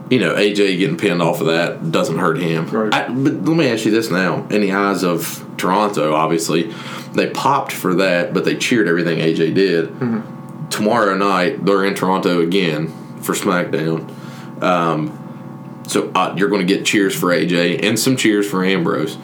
[0.09, 2.67] you know, AJ getting pinned off of that doesn't hurt him.
[2.67, 2.93] Right.
[2.93, 6.73] I, but let me ask you this now: in the eyes of Toronto, obviously,
[7.13, 9.89] they popped for that, but they cheered everything AJ did.
[9.89, 10.69] Mm-hmm.
[10.69, 12.87] Tomorrow night, they're in Toronto again
[13.21, 14.63] for SmackDown.
[14.63, 19.17] Um, so uh, you're going to get cheers for AJ and some cheers for Ambrose.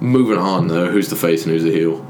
[0.00, 2.04] Moving on though, who's the face and who's the heel?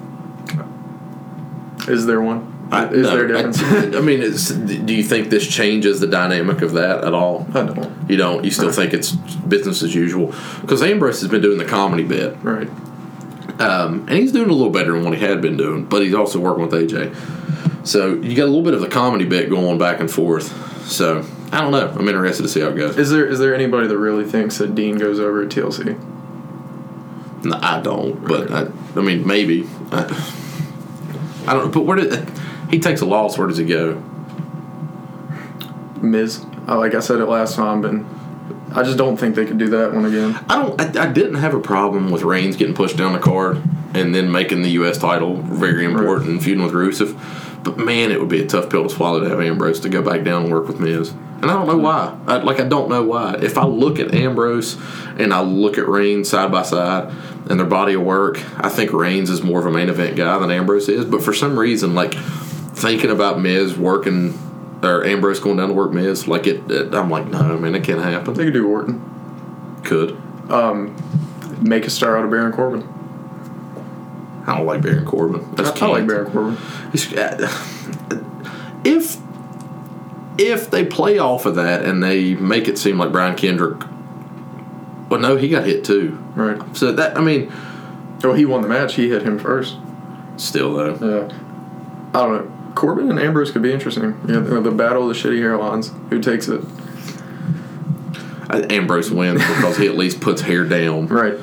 [1.89, 2.52] Is there one?
[2.73, 3.63] I- Is no, there a difference?
[3.63, 7.47] I, I mean, do you think this changes the dynamic of that at all?
[7.55, 8.11] I don't.
[8.11, 8.45] You don't.
[8.45, 10.35] You still think it's business as usual?
[10.63, 12.69] Because Ambrose has been doing the comedy bit, Right.
[13.61, 15.85] um, and he's doing a little better than what he had been doing.
[15.85, 19.27] But he's also working with AJ, so you got a little bit of the comedy
[19.27, 20.87] bit going back and forth.
[20.89, 21.89] So I don't know.
[21.89, 22.97] I'm interested to see how it goes.
[22.97, 25.99] Is there is there anybody that really thinks that Dean goes over at TLC?
[27.45, 29.69] No, I don't, but I, I mean, maybe.
[29.91, 30.05] I,
[31.47, 31.73] I don't.
[31.73, 32.13] But where did
[32.73, 33.39] he takes a loss?
[33.39, 34.03] Where does he go?
[36.01, 36.45] Miz.
[36.67, 39.93] Like I said it last time, but I just don't think they could do that
[39.93, 40.43] one again.
[40.49, 40.81] I don't.
[40.81, 43.63] I, I didn't have a problem with Reigns getting pushed down the card
[43.95, 44.99] and then making the U.S.
[44.99, 47.19] title very important and feuding with Rusev.
[47.63, 50.03] But man, it would be a tough pill to swallow to have Ambrose to go
[50.03, 51.11] back down and work with Miz.
[51.11, 52.17] And I don't know why.
[52.27, 53.35] I, like I don't know why.
[53.43, 54.77] If I look at Ambrose
[55.19, 57.13] and I look at Reigns side by side
[57.51, 60.39] and their body of work, I think Reigns is more of a main event guy
[60.39, 61.05] than Ambrose is.
[61.05, 62.15] But for some reason, like
[62.75, 64.39] thinking about Miz working
[64.83, 67.85] or Ambrose going down to work Miz, like it, it I'm like, no, man, it
[67.85, 68.35] can't happen.
[68.35, 69.81] They could do Orton.
[69.85, 70.11] Could.
[70.51, 70.97] Um,
[71.63, 72.89] make a star out of Baron Corbin.
[74.47, 75.45] I don't like Baron Corbin.
[75.53, 76.57] I, That's I like Baron Corbin.
[77.17, 79.17] Uh, if
[80.39, 83.81] if they play off of that and they make it seem like Brian Kendrick,
[85.09, 86.19] well, no, he got hit too.
[86.35, 86.77] Right.
[86.77, 87.53] So that I mean,
[88.25, 88.95] Oh, he won the match.
[88.95, 89.77] He hit him first.
[90.37, 91.37] still though, Yeah.
[92.15, 92.59] I don't know.
[92.75, 94.19] Corbin and Ambrose could be interesting.
[94.27, 95.91] Yeah, the, the battle of the shitty hairlines.
[96.09, 96.63] Who takes it?
[98.51, 101.07] Ambrose wins because he at least puts hair down.
[101.07, 101.39] Right.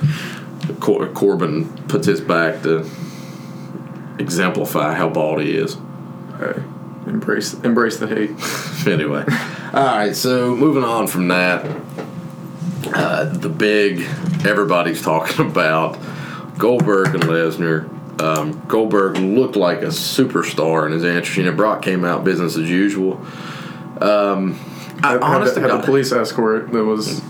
[0.80, 2.88] Cor- Corbin puts his back to
[4.20, 5.76] exemplify how bald he is.
[6.38, 6.62] Hey,
[7.08, 8.32] embrace embrace the hate.
[8.88, 9.26] anyway,
[9.74, 10.16] all right.
[10.16, 11.66] So moving on from that,
[12.94, 14.02] uh, the big
[14.46, 15.98] everybody's talking about
[16.58, 17.90] Goldberg and Lesnar.
[18.20, 21.38] Um, Goldberg looked like a superstar in his entrance.
[21.38, 23.14] You know, Brock came out business as usual.
[24.02, 24.60] Um,
[25.04, 27.22] I, Had, honest had, to the, had God- the police escort that was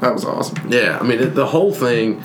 [0.00, 0.70] that was awesome.
[0.70, 2.22] yeah, I mean it, the whole thing.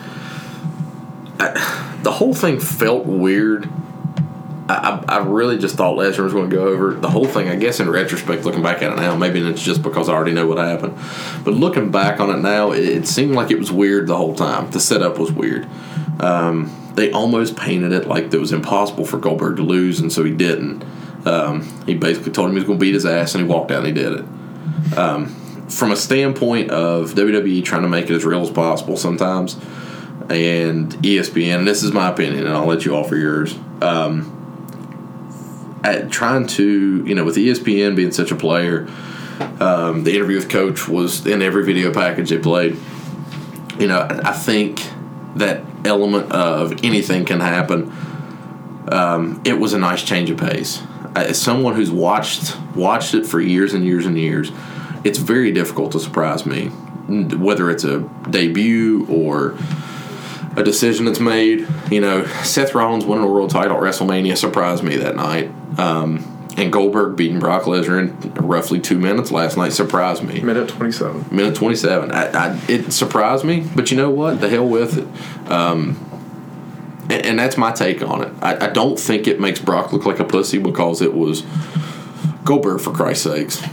[1.40, 3.70] I, the whole thing felt weird.
[4.70, 7.50] I, I I really just thought Lesnar was going to go over the whole thing.
[7.50, 10.34] I guess in retrospect, looking back at it now, maybe it's just because I already
[10.34, 10.98] know what happened.
[11.44, 14.36] But looking back on it now, it, it seemed like it was weird the whole
[14.36, 14.70] time.
[14.72, 15.68] The setup was weird.
[16.20, 20.24] Um, they almost painted it like it was impossible for Goldberg to lose, and so
[20.24, 20.84] he didn't.
[21.26, 23.72] Um, he basically told him he was going to beat his ass, and he walked
[23.72, 24.26] out and he did it
[25.70, 29.56] from a standpoint of WWE trying to make it as real as possible sometimes,
[30.30, 33.56] and ESPN, and this is my opinion, and I'll let you offer yours.
[33.82, 34.38] Um,
[35.84, 38.88] at trying to, you know, with ESPN being such a player,
[39.60, 42.78] Um, the interview with Coach was in every video package they played.
[43.80, 44.80] You know, I think
[45.36, 47.92] that element of anything can happen.
[48.92, 50.82] Um, it was a nice change of pace.
[51.16, 54.52] As someone who's watched watched it for years and years and years,
[55.04, 59.58] it's very difficult to surprise me, whether it's a debut or
[60.56, 61.68] a decision that's made.
[61.90, 65.52] You know, Seth Rollins winning a world title at WrestleMania surprised me that night.
[65.78, 70.42] Um, and Goldberg beating Brock Lesnar in roughly two minutes last night surprised me.
[70.42, 71.28] Minute 27.
[71.32, 72.12] Minute 27.
[72.12, 74.42] I, I, it surprised me, but you know what?
[74.42, 75.52] The hell with it.
[75.52, 75.98] Um,
[77.10, 78.34] and, and that's my take on it.
[78.42, 81.44] I, I don't think it makes Brock look like a pussy because it was
[82.44, 83.64] Goldberg, for Christ's sakes.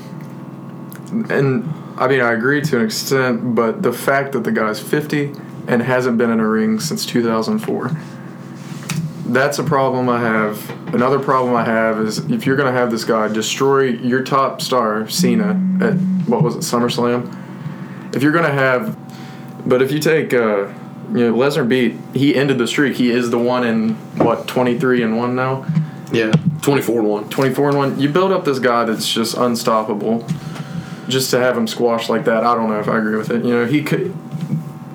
[1.11, 5.33] And I mean, I agree to an extent, but the fact that the guy's 50
[5.67, 7.91] and hasn't been in a ring since 2004,
[9.29, 10.95] that's a problem I have.
[10.95, 14.61] Another problem I have is if you're going to have this guy destroy your top
[14.61, 15.95] star, Cena, at
[16.29, 17.35] what was it, SummerSlam?
[18.15, 18.99] If you're going to have,
[19.67, 20.69] but if you take, uh,
[21.13, 22.97] you know, Lesnar beat, he ended the streak.
[22.97, 25.67] He is the one in, what, 23 and 1 now?
[26.13, 26.33] Yeah.
[26.63, 27.29] 24 and 1.
[27.29, 28.01] 24 and 1.
[28.01, 30.27] You build up this guy that's just unstoppable.
[31.09, 33.45] Just to have him squashed like that, I don't know if I agree with it.
[33.45, 34.15] You know, he could.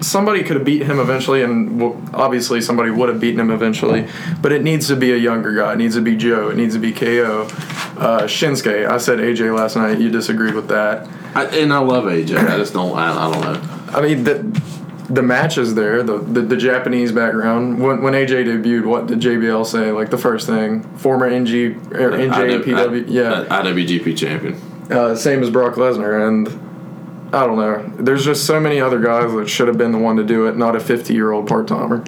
[0.04, 1.82] Somebody could have beat him eventually, and
[2.14, 4.08] obviously somebody would have beaten him eventually.
[4.42, 5.74] But it needs to be a younger guy.
[5.74, 6.50] It needs to be Joe.
[6.50, 7.44] It needs to be KO.
[7.98, 8.88] Uh, Shinsuke.
[8.88, 10.00] I said AJ last night.
[10.00, 11.08] You disagreed with that.
[11.36, 12.38] I, and I love AJ.
[12.38, 13.98] I just don't, I, I don't know.
[13.98, 14.62] I mean, the
[15.10, 16.04] the match is there.
[16.04, 17.80] The, the the Japanese background.
[17.80, 19.92] When when AJ debuted, what did JBL say?
[19.92, 23.06] Like the first thing, former NG or NJPW.
[23.08, 23.46] Yeah.
[23.50, 24.60] IWGP champion.
[24.90, 26.48] Uh, same as Brock Lesnar, and
[27.34, 27.92] I don't know.
[27.98, 30.56] There's just so many other guys that should have been the one to do it,
[30.56, 32.04] not a 50 year old part timer.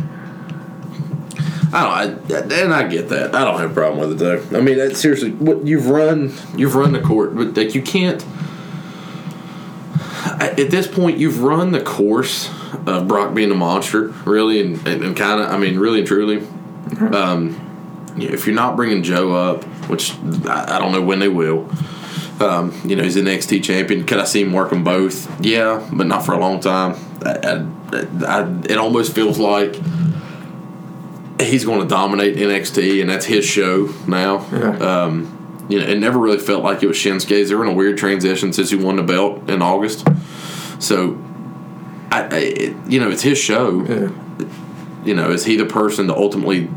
[1.73, 3.33] I don't, I, and I get that.
[3.33, 4.57] I don't have a problem with it though.
[4.57, 8.23] I mean, that, seriously, what you've run, you've run the court, but like you can't.
[10.39, 12.49] At this point, you've run the course
[12.85, 16.07] of Brock being a monster, really, and, and, and kind of, I mean, really and
[16.07, 16.47] truly.
[16.99, 17.61] Um,
[18.17, 20.13] if you're not bringing Joe up, which
[20.47, 21.69] I, I don't know when they will,
[22.39, 24.06] um, you know, he's an NXT champion.
[24.06, 25.43] Could I see him working both?
[25.43, 26.95] Yeah, but not for a long time.
[27.26, 29.76] I, I, I, it almost feels like
[31.39, 34.45] he's going to dominate NXT, and that's his show now.
[34.52, 34.78] Yeah.
[34.78, 35.32] Um,
[35.69, 37.50] you know, it never really felt like it was Shinsuke's.
[37.50, 40.08] They were in a weird transition since he won the belt in August.
[40.80, 41.19] So,
[42.12, 43.84] I, it, you know, it's his show.
[43.86, 44.12] Yeah.
[45.04, 46.69] You know, is he the person to ultimately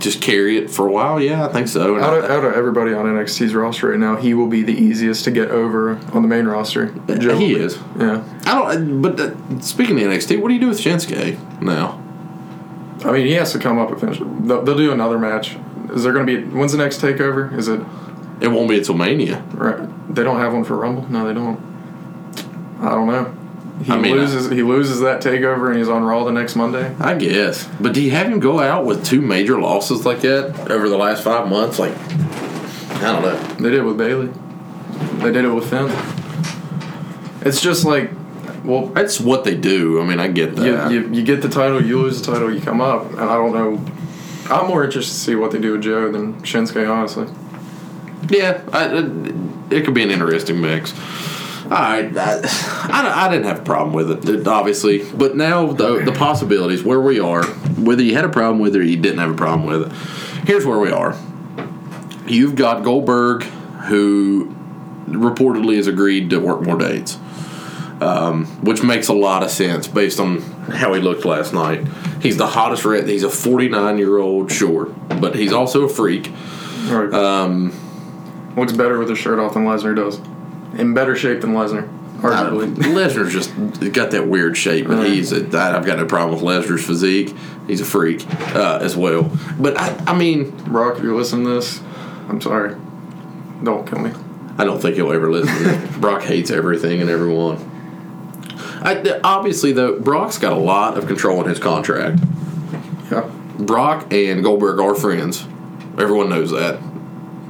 [0.00, 1.20] just carry it for a while?
[1.20, 1.98] Yeah, I think so.
[2.00, 5.24] Out of, out of everybody on NXT's roster right now, he will be the easiest
[5.24, 6.86] to get over on the main roster.
[7.18, 7.78] Joe he is.
[7.98, 8.24] Yeah.
[8.46, 9.02] I don't.
[9.02, 12.02] But uh, speaking of NXT, what do you do with Shinsuke now?
[13.04, 14.30] I mean, he has to come up eventually.
[14.40, 15.56] They'll, they'll do another match.
[15.90, 16.44] Is there going to be.
[16.44, 17.56] When's the next takeover?
[17.56, 17.80] Is it.
[18.40, 19.42] It won't be until Mania.
[19.52, 20.14] Right.
[20.14, 21.10] They don't have one for Rumble?
[21.10, 21.60] No, they don't.
[22.80, 23.36] I don't know.
[23.84, 24.50] He I mean, loses.
[24.50, 26.94] he loses that takeover, and he's on Raw the next Monday.
[27.00, 27.66] I guess.
[27.80, 30.98] But do you have him go out with two major losses like that over the
[30.98, 31.78] last five months?
[31.78, 33.36] Like, I don't know.
[33.54, 34.30] They did it with Bayley.
[35.22, 35.88] They did it with Finn.
[37.42, 38.10] It's just like,
[38.64, 40.00] well, That's what they do.
[40.00, 40.92] I mean, I get you, that.
[40.92, 43.52] you, you get the title, you lose the title, you come up, and I don't
[43.54, 43.92] know.
[44.54, 47.26] I'm more interested to see what they do with Joe than Shinsuke, honestly.
[48.28, 50.92] yeah, I, it, it could be an interesting mix.
[51.70, 52.40] All right, I,
[52.90, 55.08] I, I didn't have a problem with it, it, obviously.
[55.12, 58.80] But now the, the possibilities, where we are, whether you had a problem with it
[58.80, 59.92] or you didn't have a problem with it,
[60.48, 61.16] here's where we are.
[62.26, 64.52] You've got Goldberg, who
[65.06, 67.16] reportedly has agreed to work more dates,
[68.00, 70.40] um, which makes a lot of sense based on
[70.72, 71.86] how he looked last night.
[72.20, 73.08] He's the hottest red.
[73.08, 76.32] He's a 49 year old, sure, but he's also a freak.
[76.86, 77.12] Right.
[77.12, 77.72] Um,
[78.56, 80.20] Looks better with his shirt off than Lesnar does.
[80.78, 81.88] In better shape than Lesnar,
[82.20, 82.74] arguably.
[82.76, 85.08] Lesnar's just got that weird shape, but Right.
[85.10, 87.34] he's a, I- I've got no problem with Lesnar's physique.
[87.66, 89.30] He's a freak uh, as well.
[89.58, 91.80] But I, I mean, Brock, if you're listening to this,
[92.28, 92.74] I'm sorry.
[93.62, 94.12] Don't kill me.
[94.58, 95.54] I don't think he'll ever listen.
[95.92, 95.98] to.
[96.00, 97.66] Brock hates everything and everyone.
[98.82, 102.20] I, obviously, though, Brock's got a lot of control in his contract.
[103.10, 103.30] Yeah.
[103.58, 105.42] Brock and Goldberg are friends.
[105.98, 106.80] Everyone knows that.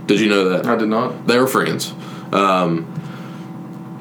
[0.07, 0.67] Did you know that?
[0.67, 1.27] I did not.
[1.27, 1.93] They were friends.
[2.33, 3.00] Um,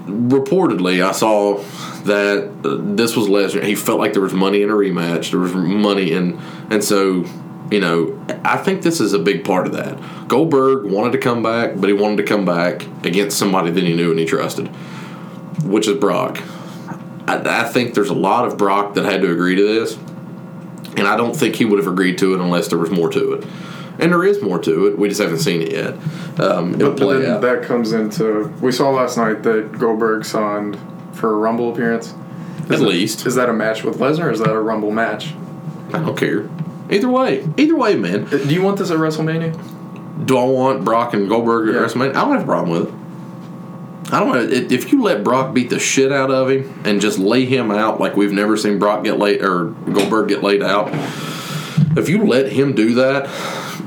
[0.10, 1.58] reportedly, I saw
[2.04, 3.64] that uh, this was Lesnar.
[3.64, 5.32] He felt like there was money in a rematch.
[5.32, 7.26] There was money in, and so
[7.72, 10.28] you know, I think this is a big part of that.
[10.28, 13.96] Goldberg wanted to come back, but he wanted to come back against somebody that he
[13.96, 14.68] knew and he trusted,
[15.64, 16.42] which is Brock.
[17.28, 19.96] I, I think there's a lot of Brock that had to agree to this,
[20.98, 23.34] and I don't think he would have agreed to it unless there was more to
[23.34, 23.48] it.
[24.00, 24.98] And there is more to it.
[24.98, 25.94] We just haven't seen it yet.
[26.40, 27.42] Um, it'll But play then out.
[27.42, 28.54] that comes into.
[28.62, 30.78] We saw last night that Goldberg signed
[31.14, 32.14] for a Rumble appearance.
[32.70, 35.34] At least Is that a match with Lesnar or is that a Rumble match?
[35.94, 36.48] I don't care.
[36.92, 38.26] Either way, either way, man.
[38.26, 40.26] Uh, Do you want this at WrestleMania?
[40.26, 41.82] Do I want Brock and Goldberg at Yeah.
[41.82, 42.10] WrestleMania?
[42.12, 42.94] I don't have a problem with it.
[44.14, 44.32] I don't.
[44.34, 44.58] know.
[44.76, 48.00] If you let Brock beat the shit out of him and just lay him out
[48.00, 50.90] like we've never seen Brock get laid or Goldberg get laid out,
[51.98, 53.28] if you let him do that,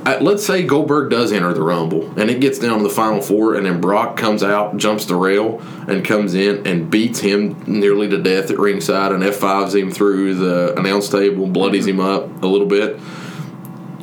[0.05, 3.21] uh, let's say Goldberg does enter the Rumble and it gets down to the final
[3.21, 7.63] four, and then Brock comes out, jumps the rail, and comes in and beats him
[7.67, 12.43] nearly to death at ringside and F5s him through the announce table, bloodies him up
[12.43, 12.99] a little bit.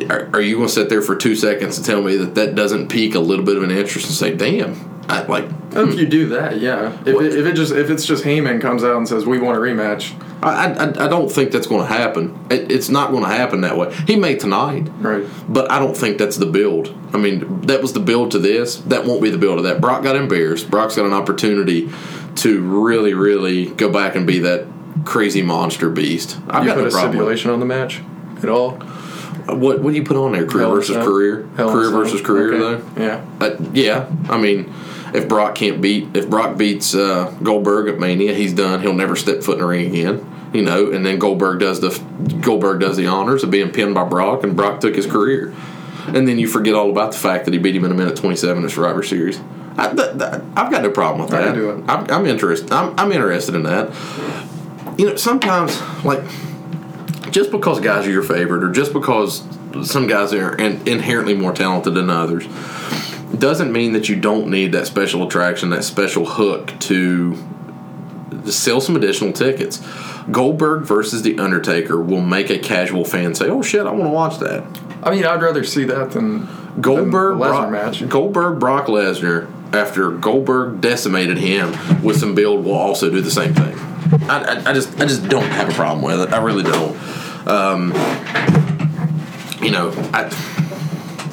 [0.09, 2.55] Are, are you going to sit there for two seconds and tell me that that
[2.55, 6.07] doesn't pique a little bit of an interest and say, "Damn, I like If you
[6.07, 6.97] do that, yeah.
[7.01, 9.57] If it, if it just if it's just Heyman comes out and says we want
[9.57, 12.39] a rematch, I, I, I don't think that's going to happen.
[12.49, 13.93] It, it's not going to happen that way.
[14.08, 15.25] He may tonight, right?
[15.47, 16.95] but I don't think that's the build.
[17.13, 18.78] I mean, that was the build to this.
[18.78, 19.82] That won't be the build of that.
[19.82, 20.69] Brock got embarrassed.
[20.71, 21.89] Brock's got an opportunity
[22.38, 24.65] to really, really go back and be that
[25.06, 26.38] crazy monster beast.
[26.47, 28.02] I've you got put no a stipulation on the match
[28.38, 28.80] at all?
[29.47, 30.45] What what do you put on there?
[30.45, 31.49] Career versus career.
[31.58, 32.84] Hell career versus career, Okay.
[32.95, 33.04] though.
[33.04, 33.25] Yeah.
[33.41, 34.71] Uh, yeah, I mean,
[35.13, 38.81] if Brock can't beat, if Brock beats uh, Goldberg at Mania, he's done.
[38.81, 40.25] He'll never step foot in the ring again.
[40.53, 41.91] You know, and then Goldberg does the
[42.41, 45.53] Goldberg does the honors of being pinned by Brock, and Brock took his career.
[46.07, 48.15] And then you forget all about the fact that he beat him in a minute
[48.15, 49.39] twenty seven at Survivor Series.
[49.77, 51.43] I, th- th- I've got no problem with that.
[51.43, 51.83] can do it.
[51.87, 52.71] I'm, I'm interested.
[52.71, 53.93] I'm, I'm interested in that.
[54.97, 56.23] You know, sometimes like
[57.31, 59.43] just because guys are your favorite, or just because
[59.83, 62.45] some guys are in, inherently more talented than others,
[63.37, 67.37] doesn't mean that you don't need that special attraction, that special hook to
[68.45, 69.83] sell some additional tickets.
[70.31, 74.09] Goldberg versus The Undertaker will make a casual fan say, "Oh shit, I want to
[74.09, 74.63] watch that."
[75.03, 76.47] I mean, I'd rather see that than
[76.81, 78.09] Goldberg than Lesnar Brock, match.
[78.09, 83.53] Goldberg Brock Lesnar after Goldberg decimated him with some build will also do the same
[83.53, 83.77] thing.
[84.29, 86.33] I, I, I just I just don't have a problem with it.
[86.33, 86.97] I really don't.
[87.47, 87.93] Um,
[89.61, 90.29] you know, I,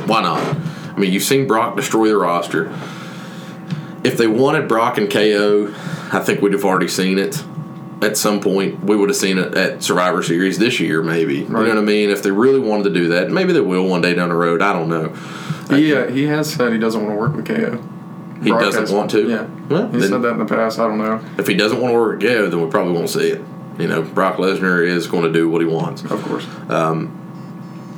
[0.07, 0.66] why not?
[0.97, 2.73] I mean, you've seen Brock destroy the roster.
[4.03, 5.75] If they wanted Brock and KO,
[6.13, 7.43] I think we'd have already seen it.
[8.03, 11.37] At some point, we would have seen it at Survivor Series this year, maybe.
[11.39, 12.11] You know what I mean?
[12.11, 14.63] If they really wanted to do that, maybe they will one day down the road.
[14.63, 15.09] I don't know.
[15.75, 17.83] He uh, he has said he doesn't want to work with KO.
[18.43, 19.29] He Brock doesn't want to.
[19.29, 20.79] Yeah, Well, he said that in the past.
[20.79, 21.25] I don't know.
[21.39, 23.43] If he doesn't want to work with KO, then we probably won't see it.
[23.79, 26.03] You know, Brock Lesnar is going to do what he wants.
[26.05, 26.47] Of course.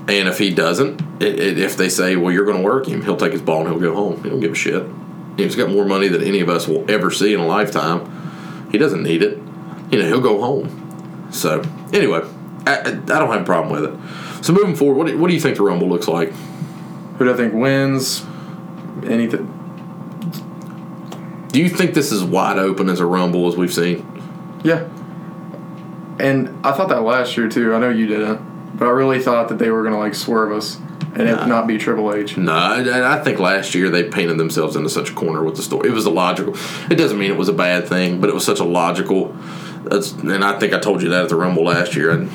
[0.09, 3.03] And if he doesn't, i i if they say, well, you're going to work him,
[3.03, 4.23] he'll take his ball and he'll go home.
[4.23, 4.85] He don't give a shit.
[5.37, 8.69] He's got more money than any of us will ever see in a lifetime.
[8.73, 9.39] He doesn't need it.
[9.91, 11.29] You know, he'll go home.
[11.31, 12.23] So, anyway,
[12.67, 14.45] I, I I don't have a problem with it.
[14.45, 16.33] So, moving forward, what do, what do you think the Rumble looks like?
[17.19, 18.25] Who do I think wins?
[19.05, 19.55] Anything?
[21.53, 24.07] Do you think this is wide open as a Rumble as we've seen?
[24.65, 24.89] Yeah.
[26.19, 27.75] And I thought that last year too.
[27.75, 28.41] I know you didn't,
[28.79, 30.79] but I really thought that they were gonna like swerve us
[31.15, 32.37] and it not be Triple H.
[32.37, 35.63] No, I, I think last year they painted themselves into such a corner with the
[35.63, 35.89] story.
[35.89, 36.55] It was a logical.
[36.91, 39.35] It doesn't mean it was a bad thing, but it was such a logical.
[39.91, 42.11] And I think I told you that at the Rumble last year.
[42.11, 42.31] And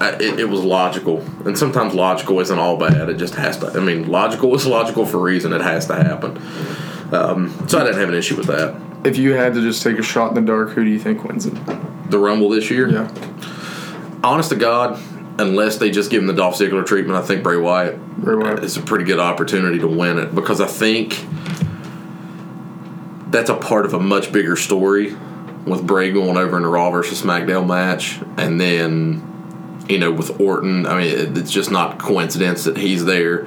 [0.00, 3.08] I, it, it was logical, and sometimes logical isn't all bad.
[3.08, 3.68] It just has to.
[3.70, 5.52] I mean, logical is logical for a reason.
[5.52, 6.36] It has to happen.
[7.12, 8.78] Um, so I didn't have an issue with that.
[9.06, 11.22] If you had to just take a shot in the dark, who do you think
[11.24, 11.54] wins it?
[12.10, 13.08] The Rumble this year, Yeah.
[14.24, 15.00] honest to God,
[15.38, 18.64] unless they just give him the Dolph Ziggler treatment, I think Bray Wyatt Bray Wyatt.
[18.64, 21.24] it's a pretty good opportunity to win it because I think
[23.30, 25.14] that's a part of a much bigger story
[25.66, 30.40] with Bray going over in the Raw versus SmackDown match, and then you know with
[30.40, 30.86] Orton.
[30.86, 33.46] I mean, it's just not coincidence that he's there.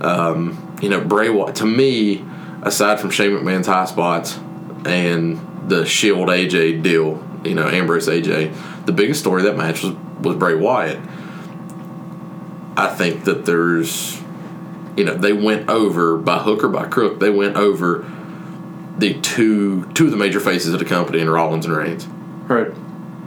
[0.00, 2.24] Um, you know, Bray Wyatt to me,
[2.62, 4.38] aside from Shane McMahon's high spots
[4.86, 9.82] and the Shield AJ deal, you know, Ambrose AJ, the biggest story of that match
[9.82, 10.98] was was Bray Wyatt.
[12.76, 14.20] I think that there's,
[14.96, 17.20] you know, they went over by hook or by crook.
[17.20, 18.10] They went over
[18.98, 22.06] the two two of the major faces of the company in Rollins and Reigns.
[22.06, 22.72] Right.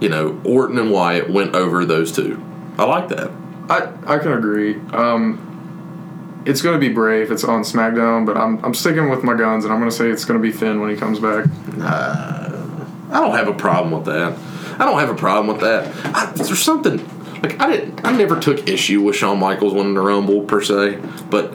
[0.00, 2.42] You know, Orton and Wyatt went over those two.
[2.78, 3.30] I like that.
[3.68, 4.76] I I can agree.
[4.92, 7.30] Um, it's going to be brave.
[7.30, 10.10] it's on SmackDown, but I'm I'm sticking with my guns, and I'm going to say
[10.10, 11.46] it's going to be Finn when he comes back.
[11.80, 14.36] I don't have a problem with that.
[14.80, 15.86] I don't have a problem with that.
[16.14, 16.98] I, there's something
[17.44, 18.04] like I didn't.
[18.04, 20.98] I never took issue with Shawn Michaels winning the Rumble per se,
[21.30, 21.54] but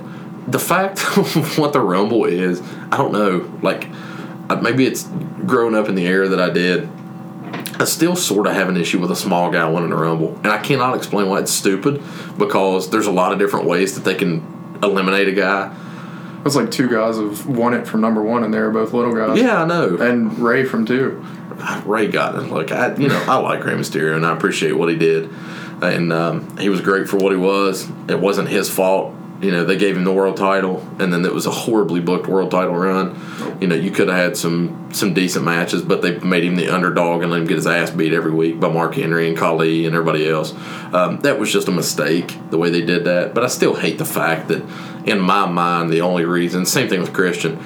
[0.51, 2.61] the fact of what the Rumble is,
[2.91, 3.51] I don't know.
[3.61, 3.89] Like
[4.49, 5.03] uh, maybe it's
[5.45, 6.89] growing up in the era that I did.
[7.79, 10.47] I still sort of have an issue with a small guy winning a Rumble, and
[10.47, 12.03] I cannot explain why it's stupid
[12.37, 15.75] because there's a lot of different ways that they can eliminate a guy.
[16.43, 19.39] That's like two guys have won it from number one, and they're both little guys.
[19.39, 19.97] Yeah, I know.
[19.97, 21.25] And Rey from two.
[21.85, 22.49] Rey got it.
[22.49, 25.29] Look, I you know I like Rey Mysterio and I appreciate what he did,
[25.81, 27.89] and um, he was great for what he was.
[28.07, 29.15] It wasn't his fault.
[29.41, 32.27] You know they gave him the world title, and then it was a horribly booked
[32.27, 33.57] world title run.
[33.61, 36.67] You know you could have had some some decent matches, but they made him the
[36.67, 39.85] underdog and let him get his ass beat every week by Mark Henry and Khali
[39.85, 40.53] and everybody else.
[40.93, 43.33] Um, that was just a mistake the way they did that.
[43.33, 44.61] But I still hate the fact that
[45.05, 47.57] in my mind the only reason same thing with Christian,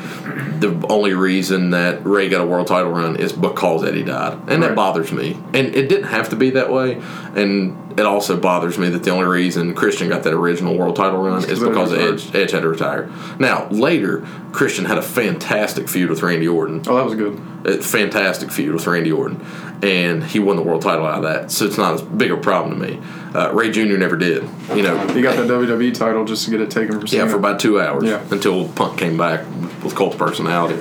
[0.59, 4.63] the only reason that Rey got a world title run is because Eddie died, and
[4.63, 5.37] that bothers me.
[5.53, 7.01] And it didn't have to be that way,
[7.35, 11.21] and it also bothers me that the only reason Christian got that original world title
[11.21, 13.09] run is Because Edge, Edge had to retire.
[13.39, 17.39] Now later, Christian had a fantastic feud with Randy Orton, Oh, that was good.
[17.65, 19.43] a fantastic feud with Randy Orton,
[19.81, 21.51] and he won the world title out of that.
[21.51, 23.01] So it's not as big a problem to me.
[23.33, 23.97] Uh, Rey Jr.
[23.97, 24.43] never did.
[24.75, 27.37] You know, He got the WWE title just to get it taken from yeah, for
[27.37, 28.21] about two hours Yeah.
[28.31, 29.45] until Punk came back
[29.83, 30.79] with cult personality.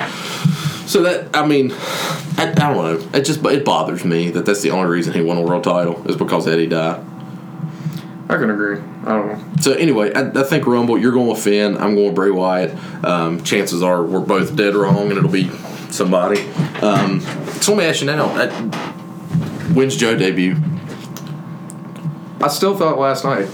[0.87, 1.73] So that I mean,
[2.37, 3.09] I, I don't know.
[3.19, 6.07] It just it bothers me that that's the only reason he won a world title
[6.09, 7.05] is because Eddie died.
[8.29, 8.79] I can agree.
[8.79, 9.45] I don't know.
[9.61, 10.97] So anyway, I, I think Rumble.
[10.97, 11.77] You're going with Finn.
[11.77, 13.05] I'm going with Bray Wyatt.
[13.05, 15.51] Um, chances are we're both dead wrong, and it'll be
[15.91, 16.41] somebody.
[16.81, 17.21] Um,
[17.61, 18.51] so let me ask you now: uh,
[19.75, 20.57] When's Joe debut?
[22.41, 23.49] I still thought last night.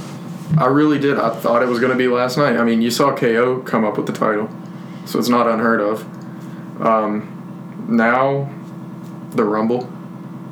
[0.57, 1.19] I really did.
[1.19, 2.57] I thought it was going to be last night.
[2.57, 4.49] I mean, you saw KO come up with the title,
[5.05, 6.07] so it's not unheard of.
[6.81, 8.53] Um, now,
[9.31, 9.91] the Rumble.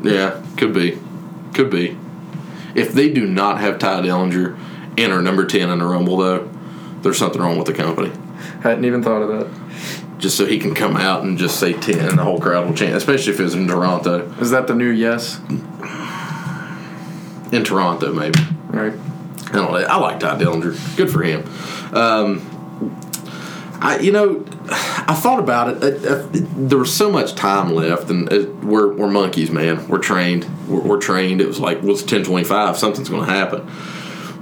[0.03, 0.99] Yeah, could be,
[1.55, 1.97] could be.
[2.75, 4.59] If they do not have Tye Dillinger
[4.99, 6.49] enter number ten in the Rumble, though,
[7.03, 8.13] there's something wrong with the company.
[8.63, 10.19] Hadn't even thought of that.
[10.19, 12.75] Just so he can come out and just say ten, and the whole crowd will
[12.75, 12.95] chant.
[12.97, 14.31] Especially if it's in Toronto.
[14.41, 15.41] Is that the new yes?
[17.53, 18.41] In Toronto, maybe.
[18.69, 18.93] Right.
[18.93, 19.77] I don't know.
[19.77, 20.97] I like Tye Dillinger.
[20.97, 21.45] Good for him.
[21.95, 22.41] Um,
[23.87, 26.05] I, you know, I thought about it.
[26.05, 29.87] Uh, uh, there was so much time left, and uh, we're we're monkeys, man.
[29.89, 30.45] We're trained.
[30.69, 31.41] We're, we're trained.
[31.41, 32.77] It was like, what's ten twenty five?
[32.77, 33.71] Something's going to happen.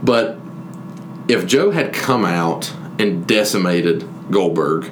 [0.02, 0.38] But
[1.28, 4.90] if Joe had come out and decimated Goldberg,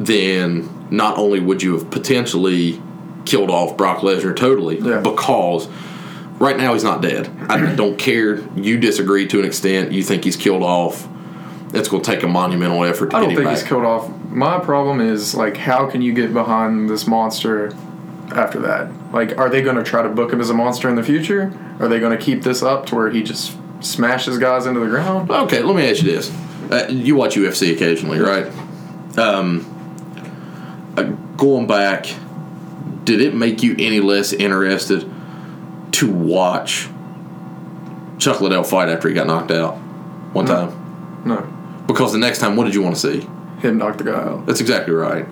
[0.00, 2.80] then not only would you have potentially
[3.24, 5.00] killed off Brock Lesnar totally, Yeah.
[5.00, 5.68] because
[6.38, 7.28] right now he's not dead.
[7.48, 8.38] I don't care.
[8.56, 9.92] You disagree to an extent.
[9.92, 11.06] You think he's killed off.
[11.74, 14.08] It's going to take a monumental effort to I don't think he's killed off.
[14.30, 17.74] My problem is like, how can you get behind this monster
[18.34, 18.90] after that?
[19.12, 21.52] Like, are they going to try to book him as a monster in the future?
[21.80, 24.86] Are they going to keep this up to where he just smashes guys into the
[24.88, 25.30] ground?
[25.30, 26.30] Okay, let me ask you this:
[26.70, 28.46] uh, You watch UFC occasionally, right?
[29.18, 29.64] Um,
[30.96, 31.02] uh,
[31.36, 32.06] going back,
[33.04, 35.10] did it make you any less interested
[35.92, 36.88] to watch
[38.18, 39.74] Chuck Liddell fight after he got knocked out
[40.32, 40.54] one No.
[40.54, 40.74] time?
[41.24, 41.36] No,
[41.88, 43.28] Because the next time, what did you want to see?
[43.58, 44.46] him knock the guy out.
[44.46, 45.26] That's exactly right.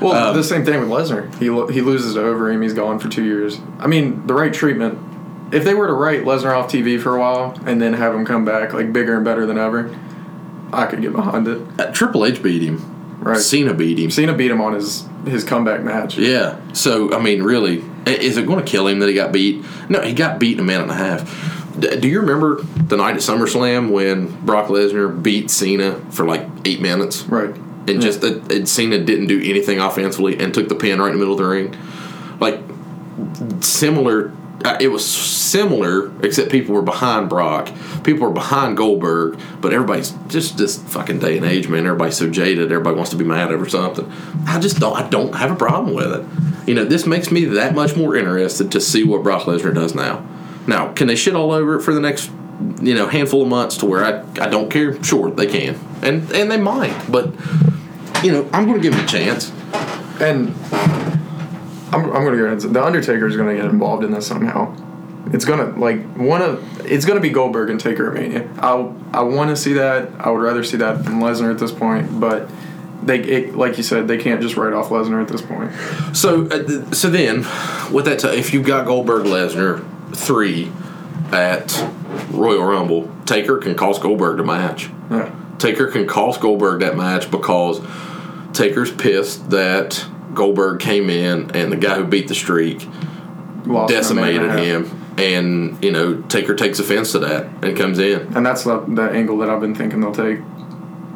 [0.00, 1.34] Well, Um, the same thing with Lesnar.
[1.40, 2.62] He lo- he loses to Overeem.
[2.62, 3.58] He's gone for two years.
[3.80, 4.98] I mean, the right treatment.
[5.50, 8.24] If they were to write Lesnar off TV for a while and then have him
[8.24, 9.90] come back like bigger and better than ever,
[10.72, 11.60] I could get behind it.
[11.78, 13.18] Uh, Triple H beat him.
[13.20, 13.36] Right.
[13.38, 14.10] Cena beat him.
[14.12, 16.16] Cena beat him on his his comeback match.
[16.18, 16.56] Yeah.
[16.72, 19.64] So I mean, really, is it going to kill him that he got beat?
[19.88, 21.61] No, he got beat in a minute and a half.
[21.78, 26.80] Do you remember the night at SummerSlam when Brock Lesnar beat Cena for like eight
[26.80, 27.22] minutes?
[27.24, 27.54] Right.
[27.88, 31.14] And just that and Cena didn't do anything offensively and took the pin right in
[31.14, 31.76] the middle of the ring.
[32.40, 32.60] Like
[33.60, 34.32] similar.
[34.64, 37.68] Uh, it was similar, except people were behind Brock.
[38.04, 41.84] People were behind Goldberg, but everybody's just this fucking day and age, man.
[41.84, 42.70] Everybody's so jaded.
[42.70, 44.12] Everybody wants to be mad over something.
[44.46, 44.96] I just don't.
[44.96, 46.68] I don't have a problem with it.
[46.68, 49.96] You know, this makes me that much more interested to see what Brock Lesnar does
[49.96, 50.24] now.
[50.66, 52.30] Now, can they shit all over it for the next,
[52.80, 55.02] you know, handful of months to where I, I don't care?
[55.02, 56.96] Sure, they can, and and they might.
[57.10, 57.32] But
[58.22, 59.50] you know, I'm going to give them a chance.
[60.20, 60.54] And
[61.92, 62.52] I'm, I'm gonna go ahead.
[62.52, 64.74] and say The Undertaker is gonna get involved in this somehow.
[65.32, 68.48] It's gonna like one of it's gonna be Goldberg and Taker at Mania.
[68.58, 68.72] I
[69.12, 70.10] I want to see that.
[70.18, 72.18] I would rather see that than Lesnar at this point.
[72.20, 72.48] But
[73.02, 75.72] they it, like you said, they can't just write off Lesnar at this point.
[76.16, 77.38] So, uh, so then,
[77.92, 79.84] with that, t- if you've got Goldberg Lesnar
[80.14, 80.70] three
[81.32, 81.72] at
[82.30, 84.90] Royal Rumble, Taker can cost Goldberg the match.
[85.10, 85.34] Yeah.
[85.58, 87.80] Taker can cost Goldberg that match because
[88.52, 90.04] Taker's pissed that
[90.34, 92.86] Goldberg came in and the guy who beat the streak
[93.64, 94.98] Lost in a minute decimated and him.
[95.18, 98.34] And, you know, Taker takes offense to that and comes in.
[98.34, 100.38] And that's the, the angle that I've been thinking they'll take.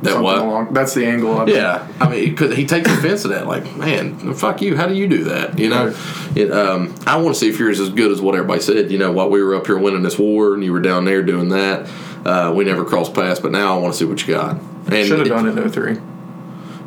[0.02, 0.38] That what?
[0.38, 0.74] Along.
[0.74, 1.38] That's the angle.
[1.38, 3.46] I've Yeah, I mean, because he takes offense to that.
[3.46, 4.76] Like, man, fuck you.
[4.76, 5.58] How do you do that?
[5.58, 5.94] You know,
[6.34, 8.90] it, um, I want to see if you're as good as what everybody said.
[8.90, 11.22] You know, while we were up here winning this war and you were down there
[11.22, 11.88] doing that,
[12.26, 14.56] Uh, we never crossed paths, but now I want to see what you got.
[14.90, 15.96] And Should have done it in 03.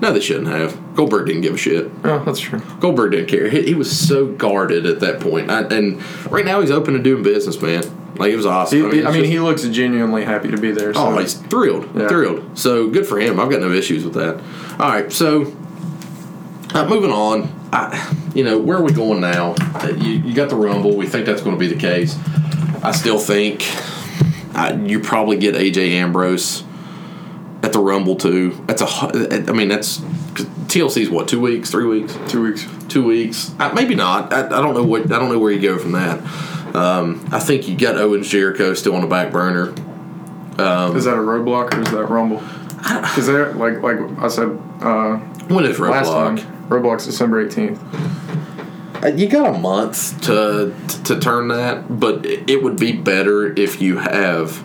[0.01, 0.95] No, they shouldn't have.
[0.95, 1.89] Goldberg didn't give a shit.
[2.03, 2.61] Oh, that's true.
[2.79, 3.49] Goldberg didn't care.
[3.49, 5.49] He, he was so guarded at that point.
[5.49, 6.01] I, and
[6.31, 7.83] right now he's open to doing business, man.
[8.15, 8.77] Like it was awesome.
[8.77, 10.93] He, I mean, it's just- he looks genuinely happy to be there.
[10.93, 11.07] So.
[11.07, 12.07] Oh, he's thrilled, Yeah.
[12.07, 12.57] thrilled.
[12.57, 13.39] So good for him.
[13.39, 14.35] I've got no issues with that.
[14.79, 15.53] All right, so
[16.73, 17.53] uh, moving on.
[17.71, 19.53] I, you know, where are we going now?
[19.59, 20.95] Uh, you, you got the Rumble.
[20.95, 22.15] We think that's going to be the case.
[22.83, 23.63] I still think
[24.55, 26.63] uh, you probably get AJ Ambrose
[27.61, 28.51] at the Rumble too.
[28.65, 28.85] That's a.
[29.49, 32.65] I mean, that's TLC's what two weeks, three weeks, two weeks.
[32.87, 33.51] two weeks.
[33.59, 34.31] Uh, maybe not.
[34.33, 35.03] I, I don't know what.
[35.11, 36.19] I don't know where you go from that.
[36.75, 39.69] Um, I think you got Owens Jericho still on the back burner.
[40.61, 42.41] Um, Is that a roadblock or is that Rumble?
[42.77, 44.49] Because they're like like I said
[44.81, 45.17] uh,
[45.47, 46.37] When is last time.
[46.37, 46.67] Roadblock?
[46.69, 49.03] Roadblock's December 18th.
[49.03, 50.73] Uh, You got a month to
[51.05, 54.63] to turn that, but it would be better if you have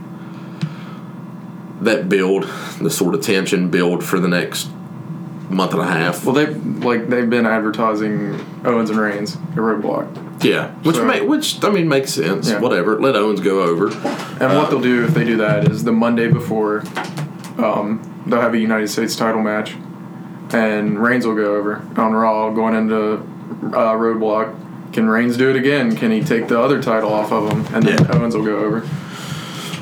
[1.80, 2.44] that build,
[2.80, 4.68] the sort of tension build for the next
[5.54, 6.24] month and a half.
[6.24, 11.20] Well, they like they've been advertising Owens and Reigns at Roadblock, Yeah, which So- may,
[11.20, 12.50] which I mean makes sense.
[12.50, 12.58] Yeah.
[12.60, 13.86] Whatever, let Owens go over.
[13.88, 16.82] and what they'll do if they do that is the Monday before,
[17.58, 19.74] um, they'll have a United States title match,
[20.52, 23.14] and Reigns will go over on Raw going into
[23.72, 24.92] uh, Roadblock.
[24.92, 25.96] Can Reigns do it again?
[25.96, 28.16] Can he take the other title off of him, and then Yeah.
[28.16, 28.82] Owens will go over?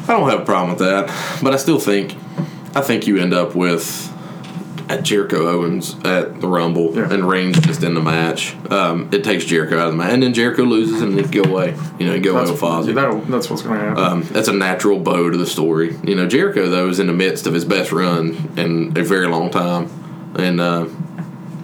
[0.09, 1.11] I don't have a problem with that,
[1.43, 2.15] but I still think
[2.75, 4.12] I think you end up with
[4.89, 7.13] at Jericho Owens at the Rumble Yeah.
[7.13, 8.55] and Reigns just in the match.
[8.71, 11.43] Um, it takes Jericho out of the match, and then Jericho loses and he go
[11.49, 11.75] away.
[11.99, 12.95] You know, go away with Fozzy.
[13.29, 14.05] that's what's going to happen.
[14.05, 15.97] Um, that's a natural bow to the story.
[16.05, 19.27] You know, Jericho though is in the midst of his best run in a very
[19.29, 19.89] long time,
[20.37, 20.87] and uh,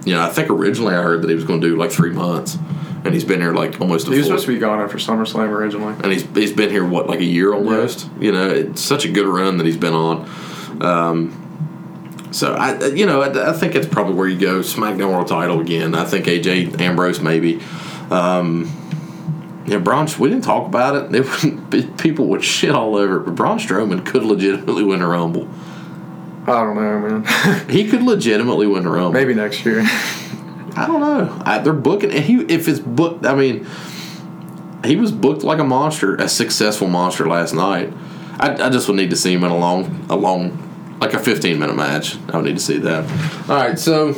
[0.05, 2.11] you know I think originally I heard that he was going to do like three
[2.11, 2.57] months,
[3.03, 5.49] and he's been here like almost a he was supposed to be gone after SummerSlam
[5.49, 5.93] originally.
[6.03, 8.07] and he's he's been here what like a year almost.
[8.19, 10.29] You know, it's such a good run that he's been on.
[10.81, 11.48] Um,
[12.31, 14.59] so I, you know, I, I think it's probably where you go.
[14.59, 15.95] SmackDown World Title again.
[15.95, 17.59] I think AJ Ambrose maybe.
[18.11, 18.71] Um,
[19.65, 20.07] yeah, Braun.
[20.19, 21.15] We didn't talk about it.
[21.15, 23.25] It would people would shit all over it.
[23.25, 25.47] But Braun Strowman could legitimately win a Rumble.
[26.47, 27.69] I don't know, man.
[27.69, 29.11] He could legitimately win a Rumble.
[29.11, 29.81] Maybe next year.
[29.83, 31.41] I don't know.
[31.45, 33.25] I, they're booking, and he if it's booked.
[33.25, 33.67] I mean,
[34.85, 37.93] he was booked like a monster, a successful monster last night.
[38.39, 40.68] I, I just would need to see him in a long, a long,
[40.99, 42.17] like a fifteen minute match.
[42.31, 43.03] I would need to see that.
[43.49, 44.15] All right, so.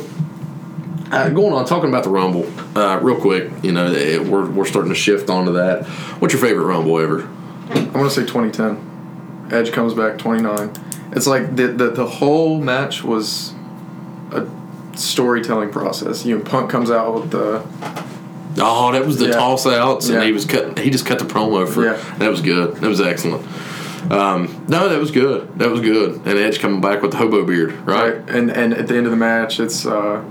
[1.10, 3.50] Uh, going on, talking about the Rumble, uh, real quick.
[3.62, 5.84] You know, it, we're, we're starting to shift onto that.
[6.20, 7.24] What's your favorite Rumble ever?
[7.68, 9.50] I'm gonna say 2010.
[9.52, 10.72] Edge comes back 29.
[11.12, 13.52] It's like the the, the whole match was
[14.30, 14.48] a
[14.96, 16.24] storytelling process.
[16.24, 17.62] You know, Punk comes out with the
[18.58, 19.32] Oh, that was the Yeah.
[19.32, 20.24] toss outs, and Yeah.
[20.24, 20.78] he was cut.
[20.78, 21.84] He just cut the promo for.
[21.84, 22.14] Yeah.
[22.20, 22.76] That was good.
[22.76, 23.44] That was excellent.
[24.10, 25.58] Um, no, that was good.
[25.58, 26.16] That was good.
[26.26, 28.16] And Edge coming back with the hobo beard, right?
[28.16, 30.22] right, and and at the end of the match, it's uh,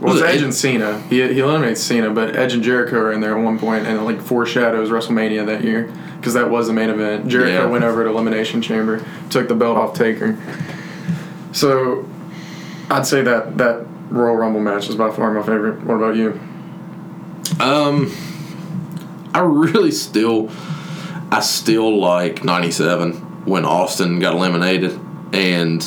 [0.00, 1.00] well, Was it's it Edge and Cena.
[1.02, 3.98] He he eliminates Cena, but Edge and Jericho are in there at one point, and
[3.98, 7.28] it like foreshadows WrestleMania that year because that was the main event.
[7.28, 7.66] Jericho Yeah.
[7.66, 10.36] went over to Elimination Chamber, took the belt off Taker.
[11.52, 12.08] So,
[12.90, 15.82] I'd say that that Royal Rumble match is by far my favorite.
[15.84, 16.38] What about you?
[17.60, 18.10] Um,
[19.34, 20.50] I really still,
[21.32, 24.98] I still like '97 when Austin got eliminated,
[25.32, 25.82] and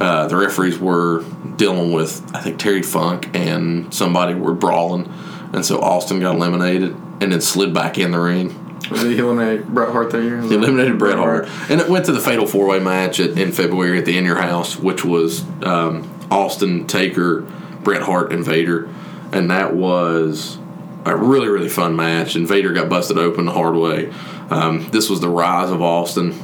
[0.00, 1.24] uh, the referees were
[1.56, 5.12] dealing with I think Terry Funk and somebody were brawling,
[5.52, 8.56] and so Austin got eliminated and then slid back in the ring.
[8.80, 10.40] Did he eliminate Bret Hart that year?
[10.40, 13.52] He eliminated Bret Hart, and it went to the Fatal Four Way match at, in
[13.52, 17.42] February at the In Your House, which was um, Austin, Taker,
[17.82, 18.88] Bret Hart, and Vader,
[19.32, 20.58] and that was
[21.04, 22.34] a really really fun match.
[22.36, 24.12] And Vader got busted open the hard way.
[24.50, 26.34] Um, this was the rise of Austin,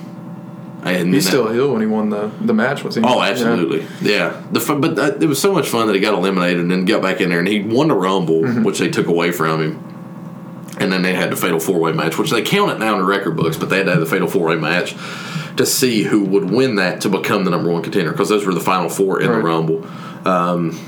[0.84, 3.02] and He's still a heel when he won the, the match, was he?
[3.04, 3.30] Oh, Yeah.
[3.30, 4.42] absolutely, yeah.
[4.52, 6.84] The fun, but uh, it was so much fun that he got eliminated and then
[6.84, 8.62] got back in there, and he won the Rumble, Mm-hmm.
[8.62, 10.76] which they took away from him.
[10.78, 13.00] And then they had the Fatal Four Way match, which they count it now in
[13.00, 14.94] the record books, but they had to have the Fatal Four Way match
[15.56, 18.52] to see who would win that to become the number one contender because those were
[18.54, 19.36] the final four in Right.
[19.38, 19.86] the Rumble.
[20.28, 20.78] Um,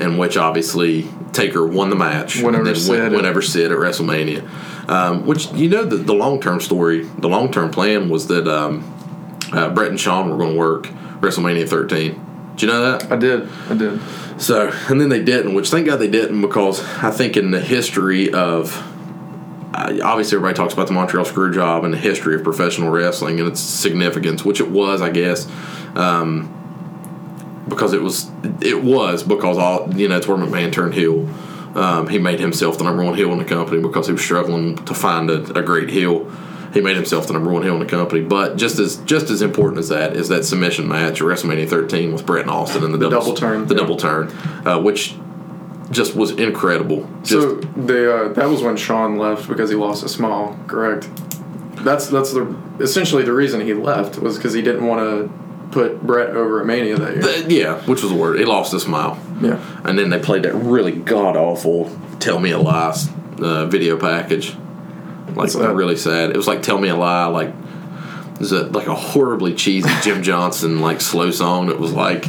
[0.00, 4.48] in which obviously Taker won the match, and Sid went, at- Sid at WrestleMania.
[4.88, 8.48] Um, which you know the, the long term story, the long term plan was that
[8.48, 8.82] um,
[9.52, 10.86] uh, Bret and Shawn were going to work
[11.20, 12.52] WrestleMania 13.
[12.56, 13.10] Did you know that?
[13.12, 13.48] I did.
[13.70, 14.00] I did.
[14.38, 17.60] So, and then they didn't, which thank God they didn't because I think in the
[17.60, 18.76] history of,
[19.72, 23.48] uh, obviously everybody talks about the Montreal Screwjob and the history of professional wrestling and
[23.48, 25.46] its significance, which it was, I guess,
[25.94, 26.52] um,
[27.68, 31.28] because it was, it was because all, you know, it's where McMahon turned heel.
[31.74, 34.76] Um, he made himself the number one heel in the company because he was struggling
[34.84, 36.30] to find a, a great heel.
[36.74, 38.22] he made himself the number one heel in the company.
[38.22, 42.12] But just as just as important as that is that submission match at WrestleMania 13
[42.12, 43.80] with Bret and Austin and the, double, double turn, the yeah.
[43.80, 44.28] double turn,
[44.66, 45.16] uh, which
[45.90, 47.08] just was incredible.
[47.22, 50.58] Just, So they uh, that was when Shawn left because he lost a smile.
[50.66, 51.08] Correct.
[51.84, 55.32] That's that's the essentially the reason he left was because he didn't want to
[55.72, 57.24] put Bret over at Mania that year.
[57.24, 58.38] uh, yeah, which was the word.
[58.38, 59.18] He lost a smile.
[59.40, 59.60] Yeah.
[59.84, 62.94] And then they played that really god awful "Tell Me a Lie"
[63.40, 64.54] uh, video package.
[65.34, 66.30] Like really sad.
[66.30, 69.90] It was like "Tell Me a Lie," like it was a, like a horribly cheesy
[70.02, 72.24] Jim Johnston like slow song that was like,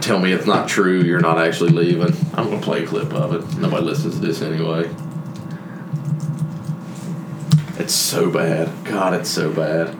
[0.00, 1.02] "Tell me it's not true.
[1.02, 3.58] You're not actually leaving." I'm gonna play a clip of it.
[3.58, 4.88] Nobody listens to this anyway.
[7.78, 8.72] It's so bad.
[8.84, 9.94] God, it's so bad.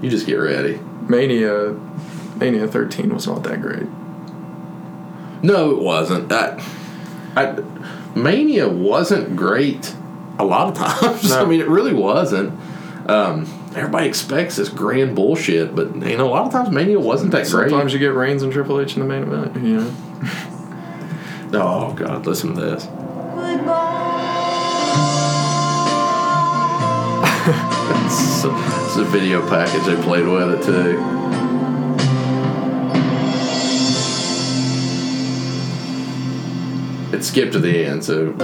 [0.00, 0.78] You just get ready.
[1.08, 1.72] Mania,
[2.36, 3.86] Mania 13 was not that great.
[5.42, 6.30] No, it wasn't.
[6.32, 6.62] I,
[7.36, 7.62] I,
[8.14, 9.94] Mania wasn't great
[10.38, 11.30] a lot of times.
[11.30, 11.42] No.
[11.42, 12.58] I mean, it really wasn't.
[13.08, 17.32] Um, everybody expects this grand bullshit, but you know, a lot of times Mania wasn't
[17.32, 17.70] that great.
[17.70, 19.56] Sometimes you get Reigns and Triple H in the main event.
[19.56, 19.94] You know.
[21.52, 22.86] Oh God, listen to this.
[27.92, 28.50] It's a,
[28.84, 31.20] it's a video package I played with it too.
[37.12, 38.34] It skipped to the end, so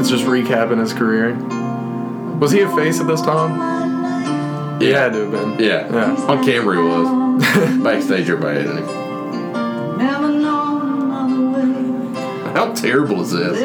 [0.00, 1.34] It's just recapping his career.
[2.38, 4.80] Was he a face at this time?
[4.80, 5.58] He had to have been.
[5.58, 5.92] Yeah.
[5.92, 6.26] Yeah.
[6.26, 7.82] On camera he was.
[7.82, 9.98] Backstage everybody hated him.
[9.98, 12.52] Never known another way.
[12.52, 13.60] How terrible is this?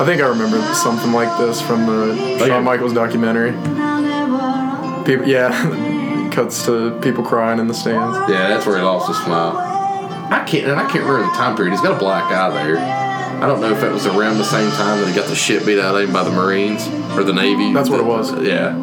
[0.00, 2.46] I think I remember something like this from the oh, yeah.
[2.46, 3.50] Shawn Michaels documentary.
[3.50, 8.16] And I never People, yeah, cuts to people crying in the stands.
[8.30, 9.58] Yeah, that's where he lost his smile.
[9.58, 11.72] I can't and I can't remember the time period.
[11.72, 12.78] He's got a black eye there.
[12.78, 15.66] I don't know if it was around the same time that he got the shit
[15.66, 17.74] beat out of him by the Marines or the Navy.
[17.74, 18.32] That's what it was.
[18.42, 18.74] Yeah.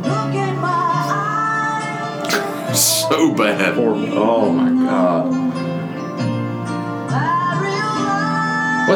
[0.00, 1.02] look in my
[2.70, 3.04] eyes.
[3.10, 3.74] So bad.
[3.74, 4.18] Horrible.
[4.18, 5.33] Oh my god.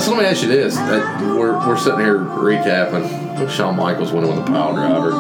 [0.01, 4.35] So let me ask you this: that we're, we're sitting here recapping Shawn Michaels winning
[4.35, 5.13] with the pile driver.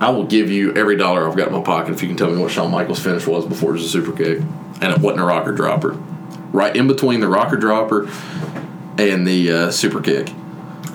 [0.00, 2.30] I will give you every dollar I've got in my pocket if you can tell
[2.30, 4.40] me what Shawn Michaels' finish was before it was a super kick,
[4.80, 5.92] and it wasn't a rocker dropper.
[6.52, 8.08] Right in between the rocker dropper
[8.98, 10.30] and the uh, super kick.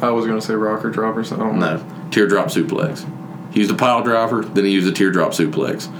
[0.01, 1.77] I was gonna say rocker dropper, so I don't know.
[1.77, 3.05] No, teardrop suplex.
[3.53, 5.91] He used a pile driver, then he used a teardrop suplex.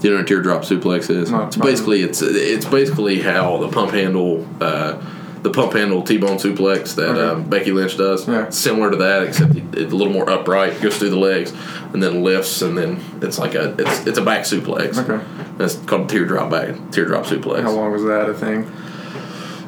[0.00, 1.30] Do you know what a teardrop suplex is?
[1.30, 5.00] No, it's basically it's it's basically how the pump handle uh,
[5.42, 7.20] the pump handle T-bone suplex that Okay.
[7.20, 8.26] um, Becky Lynch does.
[8.26, 8.48] Yeah.
[8.50, 10.80] Similar to that, except it's a little more upright.
[10.80, 11.52] Goes through the legs
[11.92, 14.98] and then lifts, and then it's like a it's it's a back suplex.
[14.98, 15.24] Okay.
[15.58, 17.62] That's called teardrop back teardrop suplex.
[17.62, 18.70] How long was that a thing?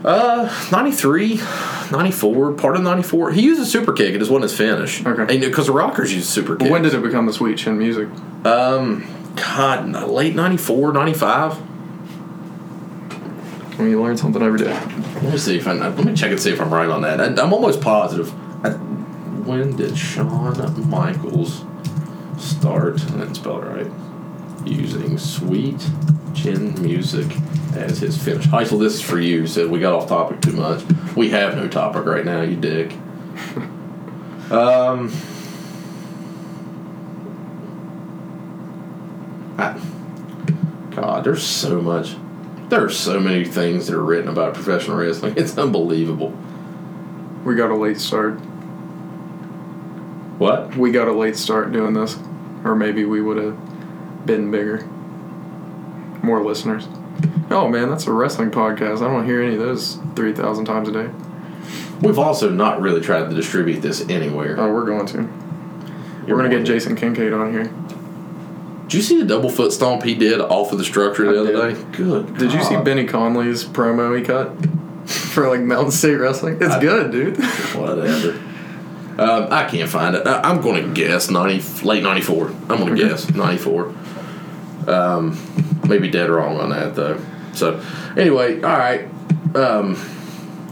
[0.04, 1.40] Uh, 93,
[1.90, 3.32] 94, part of 94.
[3.32, 4.14] He used a super kick.
[4.14, 5.04] It just wasn't his finish.
[5.04, 5.38] Okay.
[5.38, 6.70] Because the Rockers used super kick.
[6.70, 8.08] When did it become the sweet chin music?
[8.44, 9.04] Um,
[9.34, 11.58] God, late 94, 95.
[13.78, 14.72] Mean, you learn something every day.
[14.72, 17.20] Let me see if I, let me check and see if I'm right on that.
[17.20, 18.32] I, I'm almost positive.
[18.64, 21.64] I, when did Shawn Michaels
[22.38, 25.88] start, spell it right, using sweet
[26.34, 27.30] chin music
[27.76, 28.46] as his finish?
[28.46, 29.46] Heisel, this is for you.
[29.46, 30.82] Said we got off topic too much.
[31.14, 32.92] We have no topic right now, you dick.
[34.50, 35.12] um,
[39.56, 39.80] I,
[40.90, 42.16] God, there's so much.
[42.68, 45.34] There are so many things that are written about professional wrestling.
[45.36, 46.36] It's unbelievable.
[47.44, 48.34] We got a late start.
[50.38, 50.76] What?
[50.76, 52.18] We got a late start doing this,
[52.64, 54.84] or maybe we would have been bigger.
[56.22, 56.88] More listeners.
[57.50, 58.98] Oh man, that's a wrestling podcast.
[58.98, 61.10] I don't hear any of those three thousand times a day.
[62.02, 64.60] We've also not really tried to distribute this anywhere.
[64.60, 65.22] Oh, we're going to.
[66.26, 67.72] We're gonna get Jason Kincaid on here.
[68.88, 71.40] Did you see the double foot stomp he did off of the structure the I
[71.58, 71.92] other did.
[71.92, 71.96] day?
[71.98, 72.38] Good.
[72.38, 74.50] Did you see Benny Conley's promo he cut
[75.08, 76.56] for like Mountain State Wrestling?
[76.60, 77.36] It's I- good, dude.
[77.76, 78.40] Whatever.
[79.20, 80.26] Um, I can't find it.
[80.26, 82.48] I, I'm going to guess ninety late ninety four.
[82.48, 83.92] I'm going to guess ninety four.
[84.86, 85.36] Um,
[85.88, 87.20] maybe dead wrong on that though.
[87.52, 87.82] So
[88.16, 89.08] anyway, all right.
[89.54, 89.96] Um,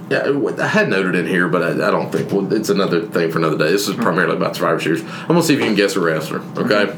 [0.08, 2.30] yeah, I had noted in here, but I, I don't think.
[2.30, 3.72] Well, it's another thing for another day.
[3.72, 5.02] This is primarily about Survivor Series.
[5.02, 6.40] I'm gonna see if you can guess a wrestler.
[6.56, 6.96] Okay.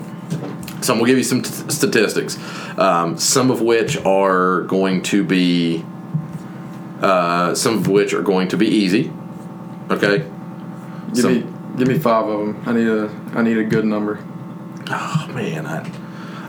[0.81, 2.39] So I'm gonna give you some t- statistics,
[2.79, 5.85] um, some of which are going to be,
[7.03, 9.11] uh, some of which are going to be easy.
[9.91, 10.18] Okay.
[11.14, 11.47] Give Some- me
[11.79, 12.62] give me five of them.
[12.66, 14.18] I need a I need a good number.
[14.91, 15.83] Oh man, I,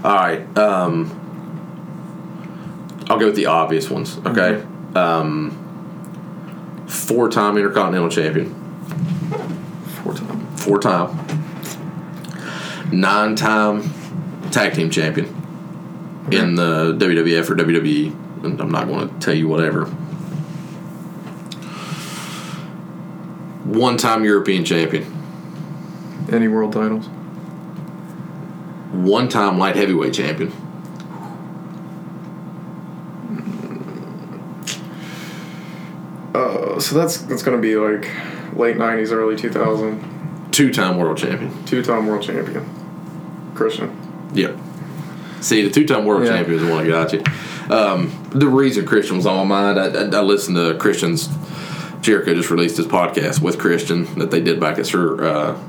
[0.04, 0.58] all right.
[0.58, 1.16] Um,
[3.10, 4.18] I'll go with the obvious ones.
[4.26, 4.64] Okay.
[4.96, 5.52] Um,
[6.88, 8.54] four time Intercontinental Champion,
[10.04, 10.48] Four time.
[10.58, 11.18] four time,
[12.92, 13.82] nine time
[14.52, 15.26] Tag Team Champion
[16.32, 18.44] in the WWF or WWE.
[18.44, 19.86] And I'm not going to tell you whatever.
[23.66, 25.06] One time European Champion,
[26.32, 27.08] Any world titles?
[28.92, 30.52] one time light heavyweight champion,
[36.34, 38.08] Uh, so that's that's gonna be like
[38.56, 40.50] late '90s, early 2000.
[40.52, 41.52] two time world champion.
[41.66, 42.66] Two-time world champion.
[43.56, 43.99] Christian.
[44.34, 44.58] Yep.
[45.42, 46.30] See, the two-time world Yeah.
[46.38, 47.76] champion is the one that got you.
[47.76, 51.30] Um, the reason Christian was on my mind, I, I, I listened to Christian's.
[52.02, 55.60] Jericho just released his podcast with Christian that they did back at Sir uh,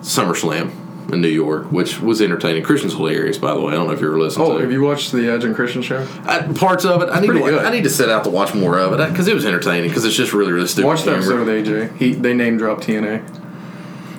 [0.00, 2.62] SummerSlam in New York, which was entertaining.
[2.62, 3.72] Christian's hilarious, by the way.
[3.72, 5.54] I don't know if you ever listened Oh, to have you watched the Edge and
[5.54, 6.06] Christian show?
[6.24, 7.10] I, parts of it.
[7.10, 7.32] I need to.
[7.34, 7.64] good.
[7.64, 9.90] I need to set out to watch more of it because it was entertaining.
[9.90, 10.86] Because it's just really, really stupid.
[10.88, 11.18] Watch humor.
[11.18, 11.96] episode with AJ.
[11.98, 13.22] He they name dropped TNA.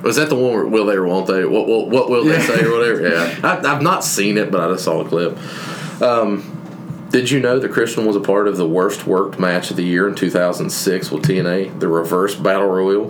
[0.06, 1.44] Was that the one where will they or won't they?
[1.46, 2.46] What will, what will they Yeah.
[2.46, 3.02] say or whatever?
[3.10, 6.02] Yeah, I, I've not seen it, but I just saw the clip.
[6.02, 9.78] Um, did you know that Christian was a part of the worst worked match of
[9.78, 13.08] the year in 2006 with TNA, the Reverse Battle Royal?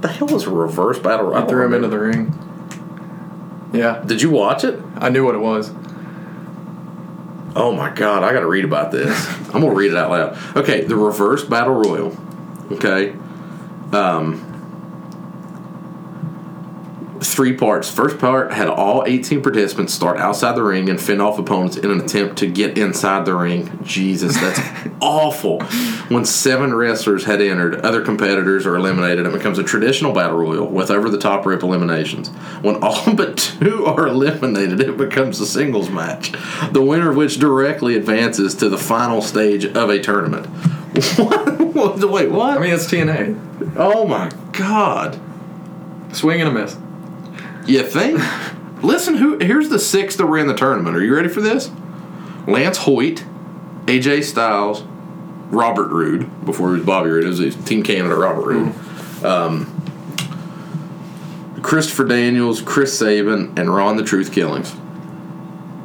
[0.00, 1.44] The hell was a Reverse Battle Royal?
[1.44, 2.34] I threw him into the ring.
[3.72, 4.80] Yeah, Did you watch it?
[4.96, 5.70] I knew what it was.
[7.54, 9.26] Oh my god, I got to read about this.
[9.54, 10.56] I'm gonna read it out loud.
[10.56, 12.16] Okay, the Reverse Battle Royal.
[12.72, 13.10] Okay,
[13.92, 14.47] um,
[17.20, 17.90] three parts.
[17.90, 21.90] First part had all 18 participants start outside the ring and fend off opponents in
[21.90, 23.78] an attempt to get inside the ring.
[23.82, 24.60] Jesus, that's
[25.00, 25.60] awful.
[26.08, 29.26] When seven wrestlers had entered, other competitors are eliminated.
[29.26, 32.28] It becomes a traditional battle royal with over the top rip eliminations.
[32.62, 36.32] When all but two are eliminated, it becomes a singles match.
[36.72, 40.46] The winner of which directly advances to the final stage of a tournament.
[41.78, 42.10] What?
[42.10, 42.58] Wait, what?
[42.58, 43.76] I mean, it's TNA.
[43.76, 45.20] oh my god.
[46.12, 46.76] Swing and a miss.
[47.68, 48.20] You think?
[48.82, 49.38] Listen, who?
[49.38, 50.96] Here's the six that were in the tournament.
[50.96, 51.70] Are you ready for this?
[52.46, 53.24] Lance Hoyt,
[53.86, 54.82] AJ Styles,
[55.50, 56.44] Robert Roode.
[56.46, 58.14] Before he was Bobby Roode, it was Team Canada.
[58.14, 59.66] Robert Roode, um,
[61.62, 64.74] Christopher Daniels, Chris Sabin, and Ron the Truth Killings.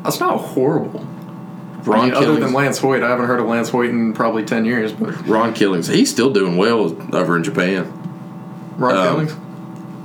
[0.04, 1.02] That's not horrible.
[1.84, 4.44] Ron I mean, other than Lance Hoyt, I haven't heard of Lance Hoyt in probably
[4.46, 4.94] ten years.
[4.94, 5.88] But Ron Killings.
[5.88, 7.92] He's still doing well over in Japan.
[8.78, 9.43] Ron Um, Killings.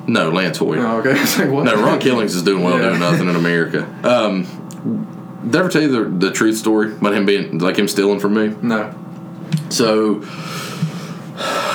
[0.08, 0.78] No, Lance Hoyt.
[0.78, 1.12] Oh, okay.
[1.20, 1.64] It's like what?
[1.64, 2.88] No, Ron Killings is doing well Yeah.
[2.88, 3.84] doing nothing in America.
[4.02, 4.44] Um,
[5.44, 8.18] did I ever tell you the, the truth story about him being like him stealing
[8.18, 8.56] from me?
[8.62, 8.94] No.
[9.70, 10.20] So,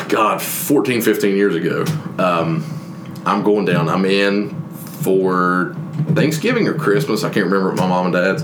[0.09, 1.85] God, 14, 15 years ago,
[2.19, 2.63] um,
[3.25, 3.87] I'm going down.
[3.87, 4.49] I'm in
[5.01, 5.75] for
[6.13, 7.23] Thanksgiving or Christmas.
[7.23, 8.41] I can't remember at my mom and dad's.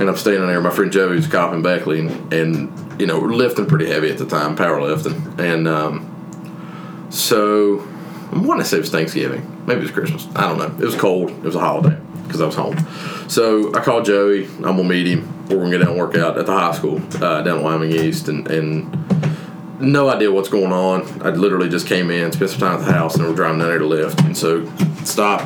[0.00, 0.60] And I'm standing there.
[0.60, 4.18] My friend Joey's cop in Beckley, and, and you know, we're lifting pretty heavy at
[4.18, 5.38] the time, powerlifting.
[5.38, 7.86] And um, so,
[8.32, 9.64] I want to say it was Thanksgiving.
[9.66, 10.28] Maybe it was Christmas.
[10.36, 10.82] I don't know.
[10.82, 11.30] It was cold.
[11.30, 12.76] It was a holiday because I was home.
[13.28, 14.46] So I called Joey.
[14.46, 15.48] I'm gonna meet him.
[15.48, 18.28] We're gonna get down and work out at the high school uh, down Wyoming East,
[18.28, 21.22] and, and no idea what's going on.
[21.22, 23.68] I literally just came in, spent some time at the house, and we're driving down
[23.68, 24.20] there to lift.
[24.20, 24.70] And so
[25.04, 25.40] stop.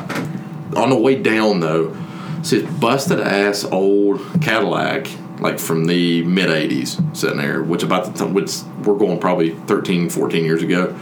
[0.75, 1.95] On the way down though,
[2.43, 5.07] see this busted ass old Cadillac,
[5.39, 9.51] like from the mid '80s, sitting there, which about the time, which we're going probably
[9.51, 10.95] 13, 14 years ago.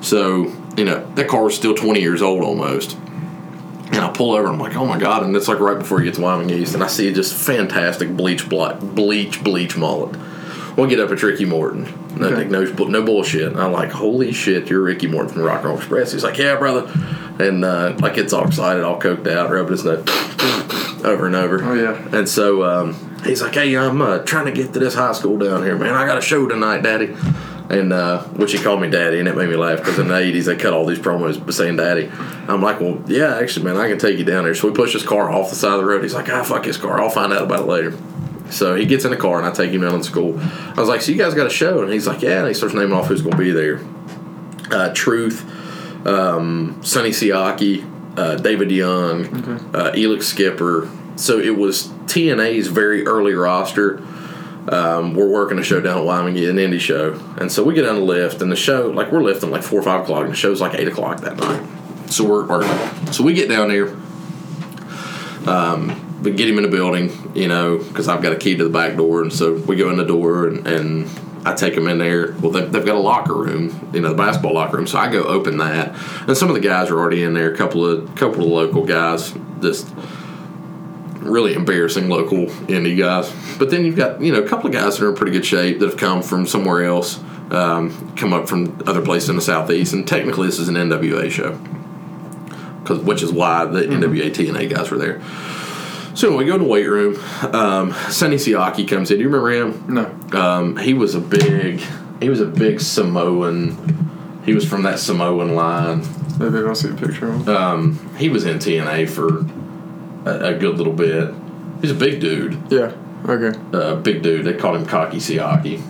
[0.00, 2.96] So you know that car was still 20 years old almost.
[3.92, 5.24] And I pull over, and I'm like, oh my god!
[5.24, 8.16] And it's like right before you get to Wyoming East, and I see just fantastic
[8.16, 10.16] bleach, black, bleach, bleach mullet.
[10.76, 11.92] We'll get up at Ricky Morton.
[12.16, 12.44] No, Okay.
[12.48, 13.48] no, no bullshit.
[13.50, 16.12] And I'm like, holy shit, you're Ricky Morton from Rock and Roll Express.
[16.12, 16.88] He's like, yeah, brother.
[17.44, 20.04] And uh, like, it's all excited, all coked out, rubbing his nose
[21.04, 21.60] over and over.
[21.62, 22.16] Oh, yeah.
[22.16, 25.36] And so um, he's like, hey, I'm uh, trying to get to this high school
[25.36, 25.92] down here, man.
[25.94, 27.16] I got a show tonight, daddy.
[27.70, 30.14] And uh, which he called me daddy, and it made me laugh because in the
[30.14, 32.10] 80s they cut all these promos saying daddy.
[32.48, 34.56] I'm like, well, yeah, actually, man, I can take you down there.
[34.56, 36.02] So we push his car off the side of the road.
[36.02, 37.00] He's like, ah, fuck his car.
[37.00, 37.96] I'll find out about it later.
[38.50, 40.36] So he gets in the car, and I take him down to school.
[40.40, 41.82] I was like, so you guys got a show?
[41.82, 42.40] And he's like, yeah.
[42.40, 43.80] And he starts naming off who's going to be there.
[44.72, 45.44] Uh, Truth,
[46.06, 49.26] um, Sonny Siaki, uh, David Young,
[49.74, 50.90] uh, Elix Skipper.
[51.14, 54.02] So it was TNA's very early roster.
[54.68, 57.88] Um, we're working a show down at Wyoming, an indie show, and so we get
[57.88, 60.32] on the lift, and the show like we're lifting like four or five o'clock, and
[60.32, 61.66] the show's like eight o'clock that night.
[62.10, 63.96] So we're, so we get down there.
[65.48, 68.64] Um, we get him in the building, you know, because I've got a key to
[68.64, 71.08] the back door, and so we go in the door, and, and
[71.46, 72.34] I take him in there.
[72.40, 74.86] Well, they, they've got a locker room, you know, the basketball locker room.
[74.86, 75.96] So I go open that,
[76.28, 77.52] and some of the guys are already in there.
[77.52, 79.88] A couple of couple of local guys, just
[81.20, 83.32] really embarrassing local indie guys.
[83.58, 85.44] But then you've got you know a couple of guys that are in pretty good
[85.46, 87.20] shape that have come from somewhere else.
[87.50, 91.28] um, come up from other places in the southeast, and technically this is an NWA
[91.28, 91.58] show,
[92.84, 95.20] 'cause- which is why the NWA TNA guys were there.
[96.14, 97.16] So we go in the weight room.
[97.52, 99.16] Um, Sonny Siaki comes in.
[99.18, 99.82] Do you remember him?
[99.88, 100.38] No.
[100.38, 101.80] Um, he was a big,
[102.20, 103.76] he was a big Samoan.
[104.44, 106.02] He was from that Samoan line.
[106.38, 107.56] Maybe I'll see a picture of him.
[107.56, 109.44] Um, he was in TNA for
[110.24, 111.32] a, a good little bit.
[111.80, 112.58] He's a big dude.
[112.70, 112.92] yeah.
[113.26, 113.58] Okay.
[113.72, 114.46] Uh, big dude.
[114.46, 115.82] They called him Cocky Siaki.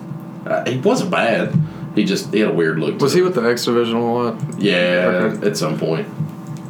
[0.47, 1.55] Uh, he wasn't bad.
[1.95, 3.01] He just he had a weird look.
[3.01, 3.19] Was him.
[3.19, 4.37] he with the X Division a lot?
[4.59, 5.47] Yeah, Okay.
[5.47, 6.09] at some point.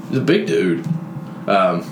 [0.09, 0.87] He's a big dude.
[1.49, 1.85] Um,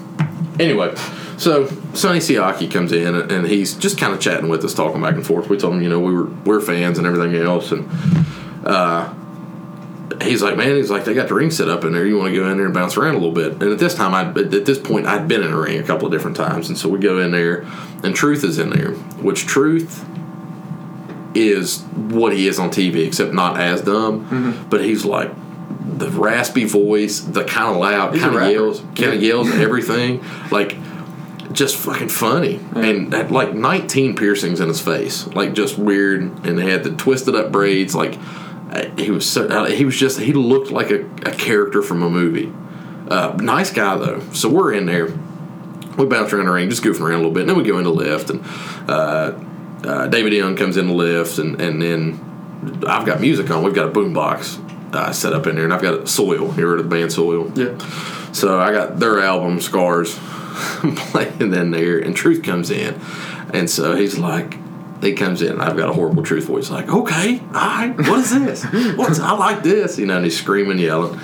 [0.61, 0.95] anyway,
[1.39, 5.01] so Sonny Siaki comes in and, and he's just kind of chatting with us, talking
[5.01, 5.49] back and forth.
[5.49, 7.89] We told him, you know, we were we're fans and everything else, and
[8.67, 9.13] uh,
[10.23, 12.07] he's like, man, he's like, they got the ring set up in there.
[12.07, 13.53] You want to go in there and bounce around a little bit?
[13.53, 16.07] And at this time, I at this point, I'd been in a ring a couple
[16.07, 17.67] of different times, and so we go in there,
[18.03, 20.05] and Truth is in there, which Truth
[21.35, 24.25] is what he is on TV, except not as dumb.
[24.27, 24.69] Mm-hmm.
[24.69, 25.31] But he's like
[25.99, 30.25] the raspy voice, the kind of loud, kind of yells, kind of yells at everything,
[30.51, 30.77] like
[31.53, 32.61] just fucking funny.
[32.75, 36.91] And had like 19 piercings in his face, like just weird, and they had the
[36.91, 38.19] twisted up braids, like.
[38.71, 39.47] Uh, He was so.
[39.47, 40.19] uh, He was just.
[40.21, 42.53] He looked like a, a character from a movie.
[43.11, 44.21] Uh, nice guy though.
[44.33, 45.07] So we're in there.
[45.97, 47.79] We bounce around the ring, just goofing around a little bit, and then we go
[47.79, 48.45] into lift, and
[48.89, 49.33] uh,
[49.85, 53.65] uh, David Young comes in the lift, and, and then I've got music on.
[53.65, 56.55] We've got a boombox uh, set up in there, and I've got Soil.
[56.57, 57.51] You heard of the band Soil?
[57.57, 57.77] Yeah.
[58.33, 60.15] So I got their album Scars
[61.11, 62.95] playing in there, and Truth comes in,
[63.53, 64.57] and so he's like,
[65.01, 65.53] he comes in.
[65.53, 68.65] and I've got a horrible Truth voice, like, okay, right, what is this?
[68.97, 70.17] What's I like this, you know?
[70.17, 71.19] And he's screaming, yelling,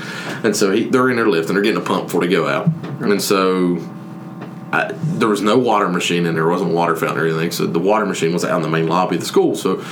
[0.45, 2.49] and so he, they're in their lift and they're getting a pump before they go
[2.49, 2.67] out,
[3.01, 3.79] and so.
[4.73, 6.49] I, there was no water machine in there.
[6.49, 7.53] wasn't a water fountain or anything.
[7.53, 9.55] So the water machine was out in the main lobby of the school.
[9.55, 9.85] So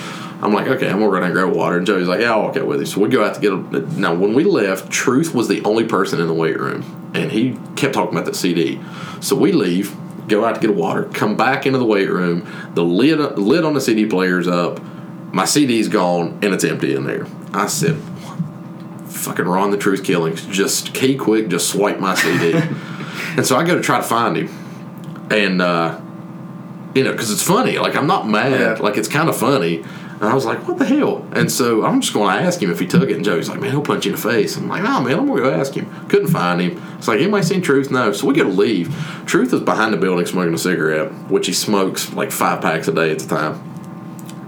[0.42, 1.78] I'm like, okay, I'm gonna run and grab water.
[1.78, 2.86] And Joey's like, yeah, I'll walk out with you.
[2.86, 3.52] So we go out to get.
[3.52, 7.30] A, now when we left, Truth was the only person in the weight room, and
[7.30, 8.80] he kept talking about the CD.
[9.20, 9.96] So we leave,
[10.32, 12.48] go out to get a water, come back into the weight room.
[12.74, 14.80] The lid lid on the CD player's up.
[15.32, 17.26] My CD's gone and it's empty in there.
[17.52, 17.96] I said,
[19.08, 20.44] fucking Ron the Truth Killings.
[20.46, 22.52] Just key quick, just swipe my CD.
[23.36, 24.48] and so I go to try to find him.
[25.30, 26.00] And, uh,
[26.94, 27.78] you know, because it's funny.
[27.78, 28.78] Like, I'm not mad.
[28.78, 28.82] Yeah.
[28.82, 29.84] Like, it's kind of funny.
[30.22, 31.26] And I was like, what the hell?
[31.32, 33.16] And so I'm just going to ask him if he took it.
[33.16, 34.56] And Joey's like, man, he'll punch you in the face.
[34.56, 36.08] I'm like, no, man, I'm going to go ask him.
[36.08, 36.80] Couldn't find him.
[36.96, 37.90] It's like, anybody seen Truth?
[37.90, 38.12] No.
[38.12, 38.94] So we go to leave.
[39.26, 42.92] Truth is behind the building smoking a cigarette, which he smokes like five packs a
[42.92, 43.68] day at the time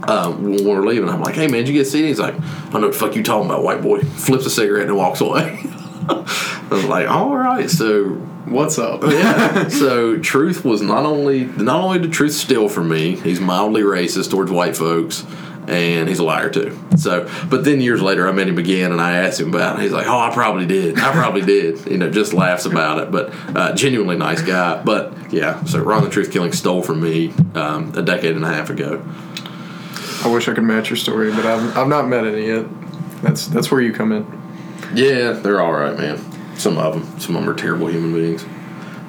[0.09, 2.35] um, when we're leaving, I'm like, "Hey man, did you get a CD?" He's like,
[2.35, 5.20] "I know what the fuck you talking about, white boy." Flips a cigarette and walks
[5.20, 5.61] away.
[6.09, 9.03] I was like, "All right." So What's up?
[9.09, 13.81] yeah, so Truth was not only not only did Truth steal from me, he's mildly
[13.81, 15.25] racist towards white folks,
[15.69, 16.79] and he's a liar too.
[16.97, 19.83] So, but then years later, I met him again, and I asked him about it.
[19.83, 20.99] He's like, "Oh, I probably did.
[20.99, 24.83] I probably did." You know, just laughs about it, but uh, genuinely nice guy.
[24.83, 28.49] But yeah, so Ron the Truth Killing stole from me um, a decade and a
[28.49, 29.05] half ago.
[30.25, 32.65] I wish I could match your story, but I've, I've not met any yet.
[33.23, 34.27] That's that's where you come in.
[34.95, 36.19] Yeah, they're all right, man.
[36.57, 38.45] Some of them, some of them are terrible human beings,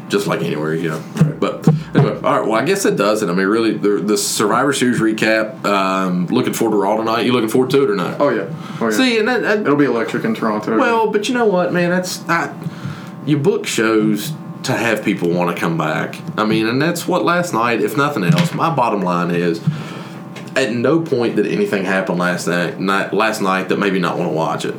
[0.10, 1.04] just like anywhere you go.
[1.40, 2.48] But anyway, all right.
[2.48, 3.30] Well, I guess it does it.
[3.30, 5.64] I mean, really, the, the Survivor Series recap.
[5.66, 7.26] Um, looking forward to Raw tonight.
[7.26, 8.20] You looking forward to it or not?
[8.20, 8.48] Oh yeah.
[8.80, 8.98] Oh yeah.
[8.98, 10.78] See, and that, that It'll be electric in Toronto.
[10.78, 11.90] well, but you know what, man?
[11.90, 12.56] That's not
[13.26, 14.34] you book shows
[14.64, 16.20] to have people want to come back.
[16.38, 19.62] I mean, and that's what last night, if nothing else, my bottom line is.
[20.56, 24.18] At no point did anything happen last night, night last night that made me not
[24.18, 24.74] want to watch it.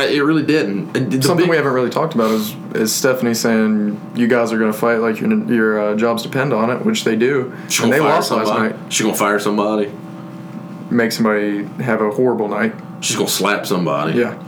[0.00, 0.94] It really didn't.
[1.22, 4.72] Something big- we haven't really talked about is is Stephanie saying you guys are going
[4.72, 7.98] to fight like your your uh, jobs depend on it, which they do, and they
[7.98, 8.74] fire lost last somebody.
[8.74, 8.92] night.
[8.92, 9.92] She gonna fire somebody.
[10.90, 12.74] Make somebody have a horrible night.
[13.00, 14.18] She's gonna slap somebody.
[14.18, 14.42] Yeah.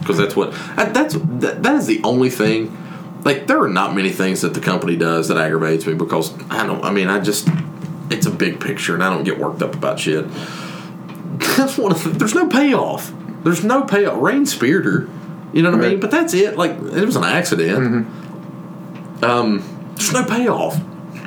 [0.00, 2.76] because that's what that's that, that is the only thing.
[3.24, 6.66] Like there are not many things that the company does that aggravates me because I
[6.66, 6.82] don't.
[6.84, 7.48] I mean, I just
[8.10, 10.26] it's a big picture and I don't get worked up about shit.
[11.56, 13.12] That's one of the, there's no payoff.
[13.42, 14.20] There's no payoff.
[14.20, 15.08] Reigns speared her.
[15.52, 16.00] You know what I mean?
[16.00, 16.56] But that's it.
[16.56, 18.06] Like it was an accident.
[19.22, 20.80] Um, there's no payoff.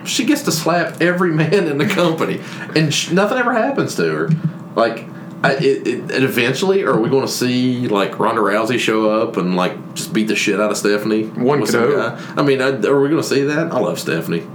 [0.07, 2.41] She gets to slap every man in the company,
[2.75, 4.29] and sh- nothing ever happens to her.
[4.75, 5.05] Like,
[5.43, 9.37] I, it, it, and eventually, are we going to see like Ronda Rousey show up
[9.37, 11.23] and like just beat the shit out of Stephanie?
[11.25, 11.95] One could hope.
[12.17, 12.33] guy?
[12.37, 13.71] I mean, I, are we going to see that?
[13.71, 14.45] I love Stephanie.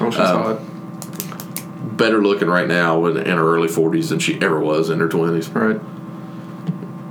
[0.00, 1.96] Oh, she's Um, hot.
[1.96, 5.08] Better looking right now in, in her early forties than she ever was in her
[5.08, 5.48] twenties.
[5.50, 5.80] Right.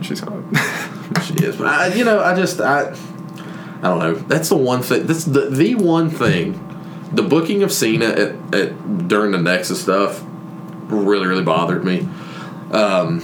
[0.01, 0.43] She's hot.
[1.23, 4.13] She is, but I, you know, I just I, I don't know.
[4.13, 5.07] That's the one thing.
[5.07, 6.53] That's the the one thing.
[7.11, 10.23] The booking of Cena at, at during the Nexus stuff
[10.87, 12.07] really really bothered me.
[12.71, 13.21] Um,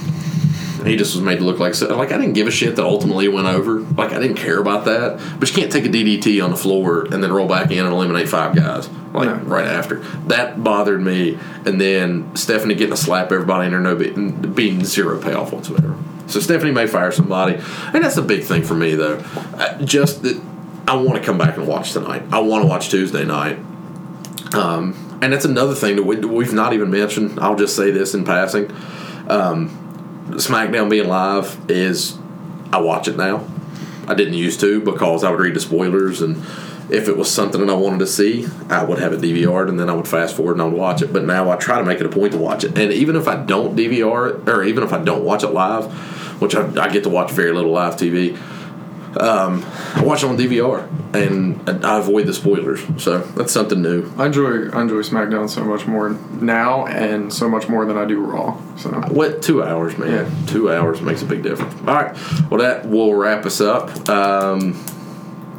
[0.84, 1.96] he just was made to look like so.
[1.96, 3.80] Like I didn't give a shit that ultimately went over.
[3.80, 5.20] Like I didn't care about that.
[5.38, 7.92] But you can't take a DDT on the floor and then roll back in and
[7.94, 9.36] eliminate five guys like No.
[9.44, 10.00] right after.
[10.26, 11.38] That bothered me.
[11.64, 15.96] And then Stephanie getting to slap everybody and there no be- being zero payoff whatsoever.
[16.26, 19.22] So Stephanie may fire somebody, and that's a big thing for me though.
[19.56, 20.40] I, just that
[20.88, 22.22] I want to come back and watch tonight.
[22.32, 23.58] I want to watch Tuesday night.
[24.54, 27.40] Um, and that's another thing that we, we've not even mentioned.
[27.40, 28.70] I'll just say this in passing.
[29.28, 29.70] Um,
[30.30, 32.18] SmackDown being live is
[32.72, 33.44] I watch it now.
[34.06, 36.36] I didn't used to because I would read the spoilers and
[36.88, 39.80] if it was something that I wanted to see, I would have it DVR'd and
[39.80, 41.12] then I would fast forward and I would watch it.
[41.12, 42.78] But now I try to make it a point to watch it.
[42.78, 45.92] And even if I don't DVR it, or even if I don't watch it live,
[46.38, 48.36] which I, I get to watch very little live TV,
[49.20, 49.64] um,
[49.94, 52.80] I watch it on DVR and I avoid the spoilers.
[53.02, 54.12] So that's something new.
[54.18, 58.04] I enjoy I enjoy SmackDown so much more now and so much more than I
[58.04, 58.60] do Raw.
[58.76, 60.10] So What two hours, man?
[60.10, 60.46] Yeah.
[60.46, 61.74] Two hours makes a big difference.
[61.86, 62.14] All right,
[62.50, 64.08] well that will wrap us up.
[64.08, 64.74] Um,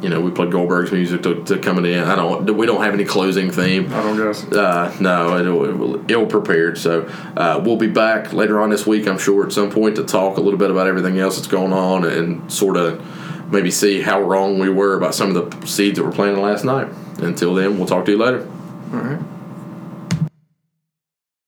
[0.00, 2.04] you know, we played Goldberg's music to, to coming in.
[2.04, 2.56] I don't.
[2.56, 3.92] We don't have any closing theme.
[3.92, 4.44] I don't guess.
[4.44, 6.78] Uh, no, it, it, ill prepared.
[6.78, 10.04] So uh, we'll be back later on this week, I'm sure, at some point to
[10.04, 14.00] talk a little bit about everything else that's going on and sort of maybe see
[14.00, 16.88] how wrong we were about some of the seeds that were planted last night.
[17.18, 18.48] Until then, we'll talk to you later.
[18.92, 19.37] All right.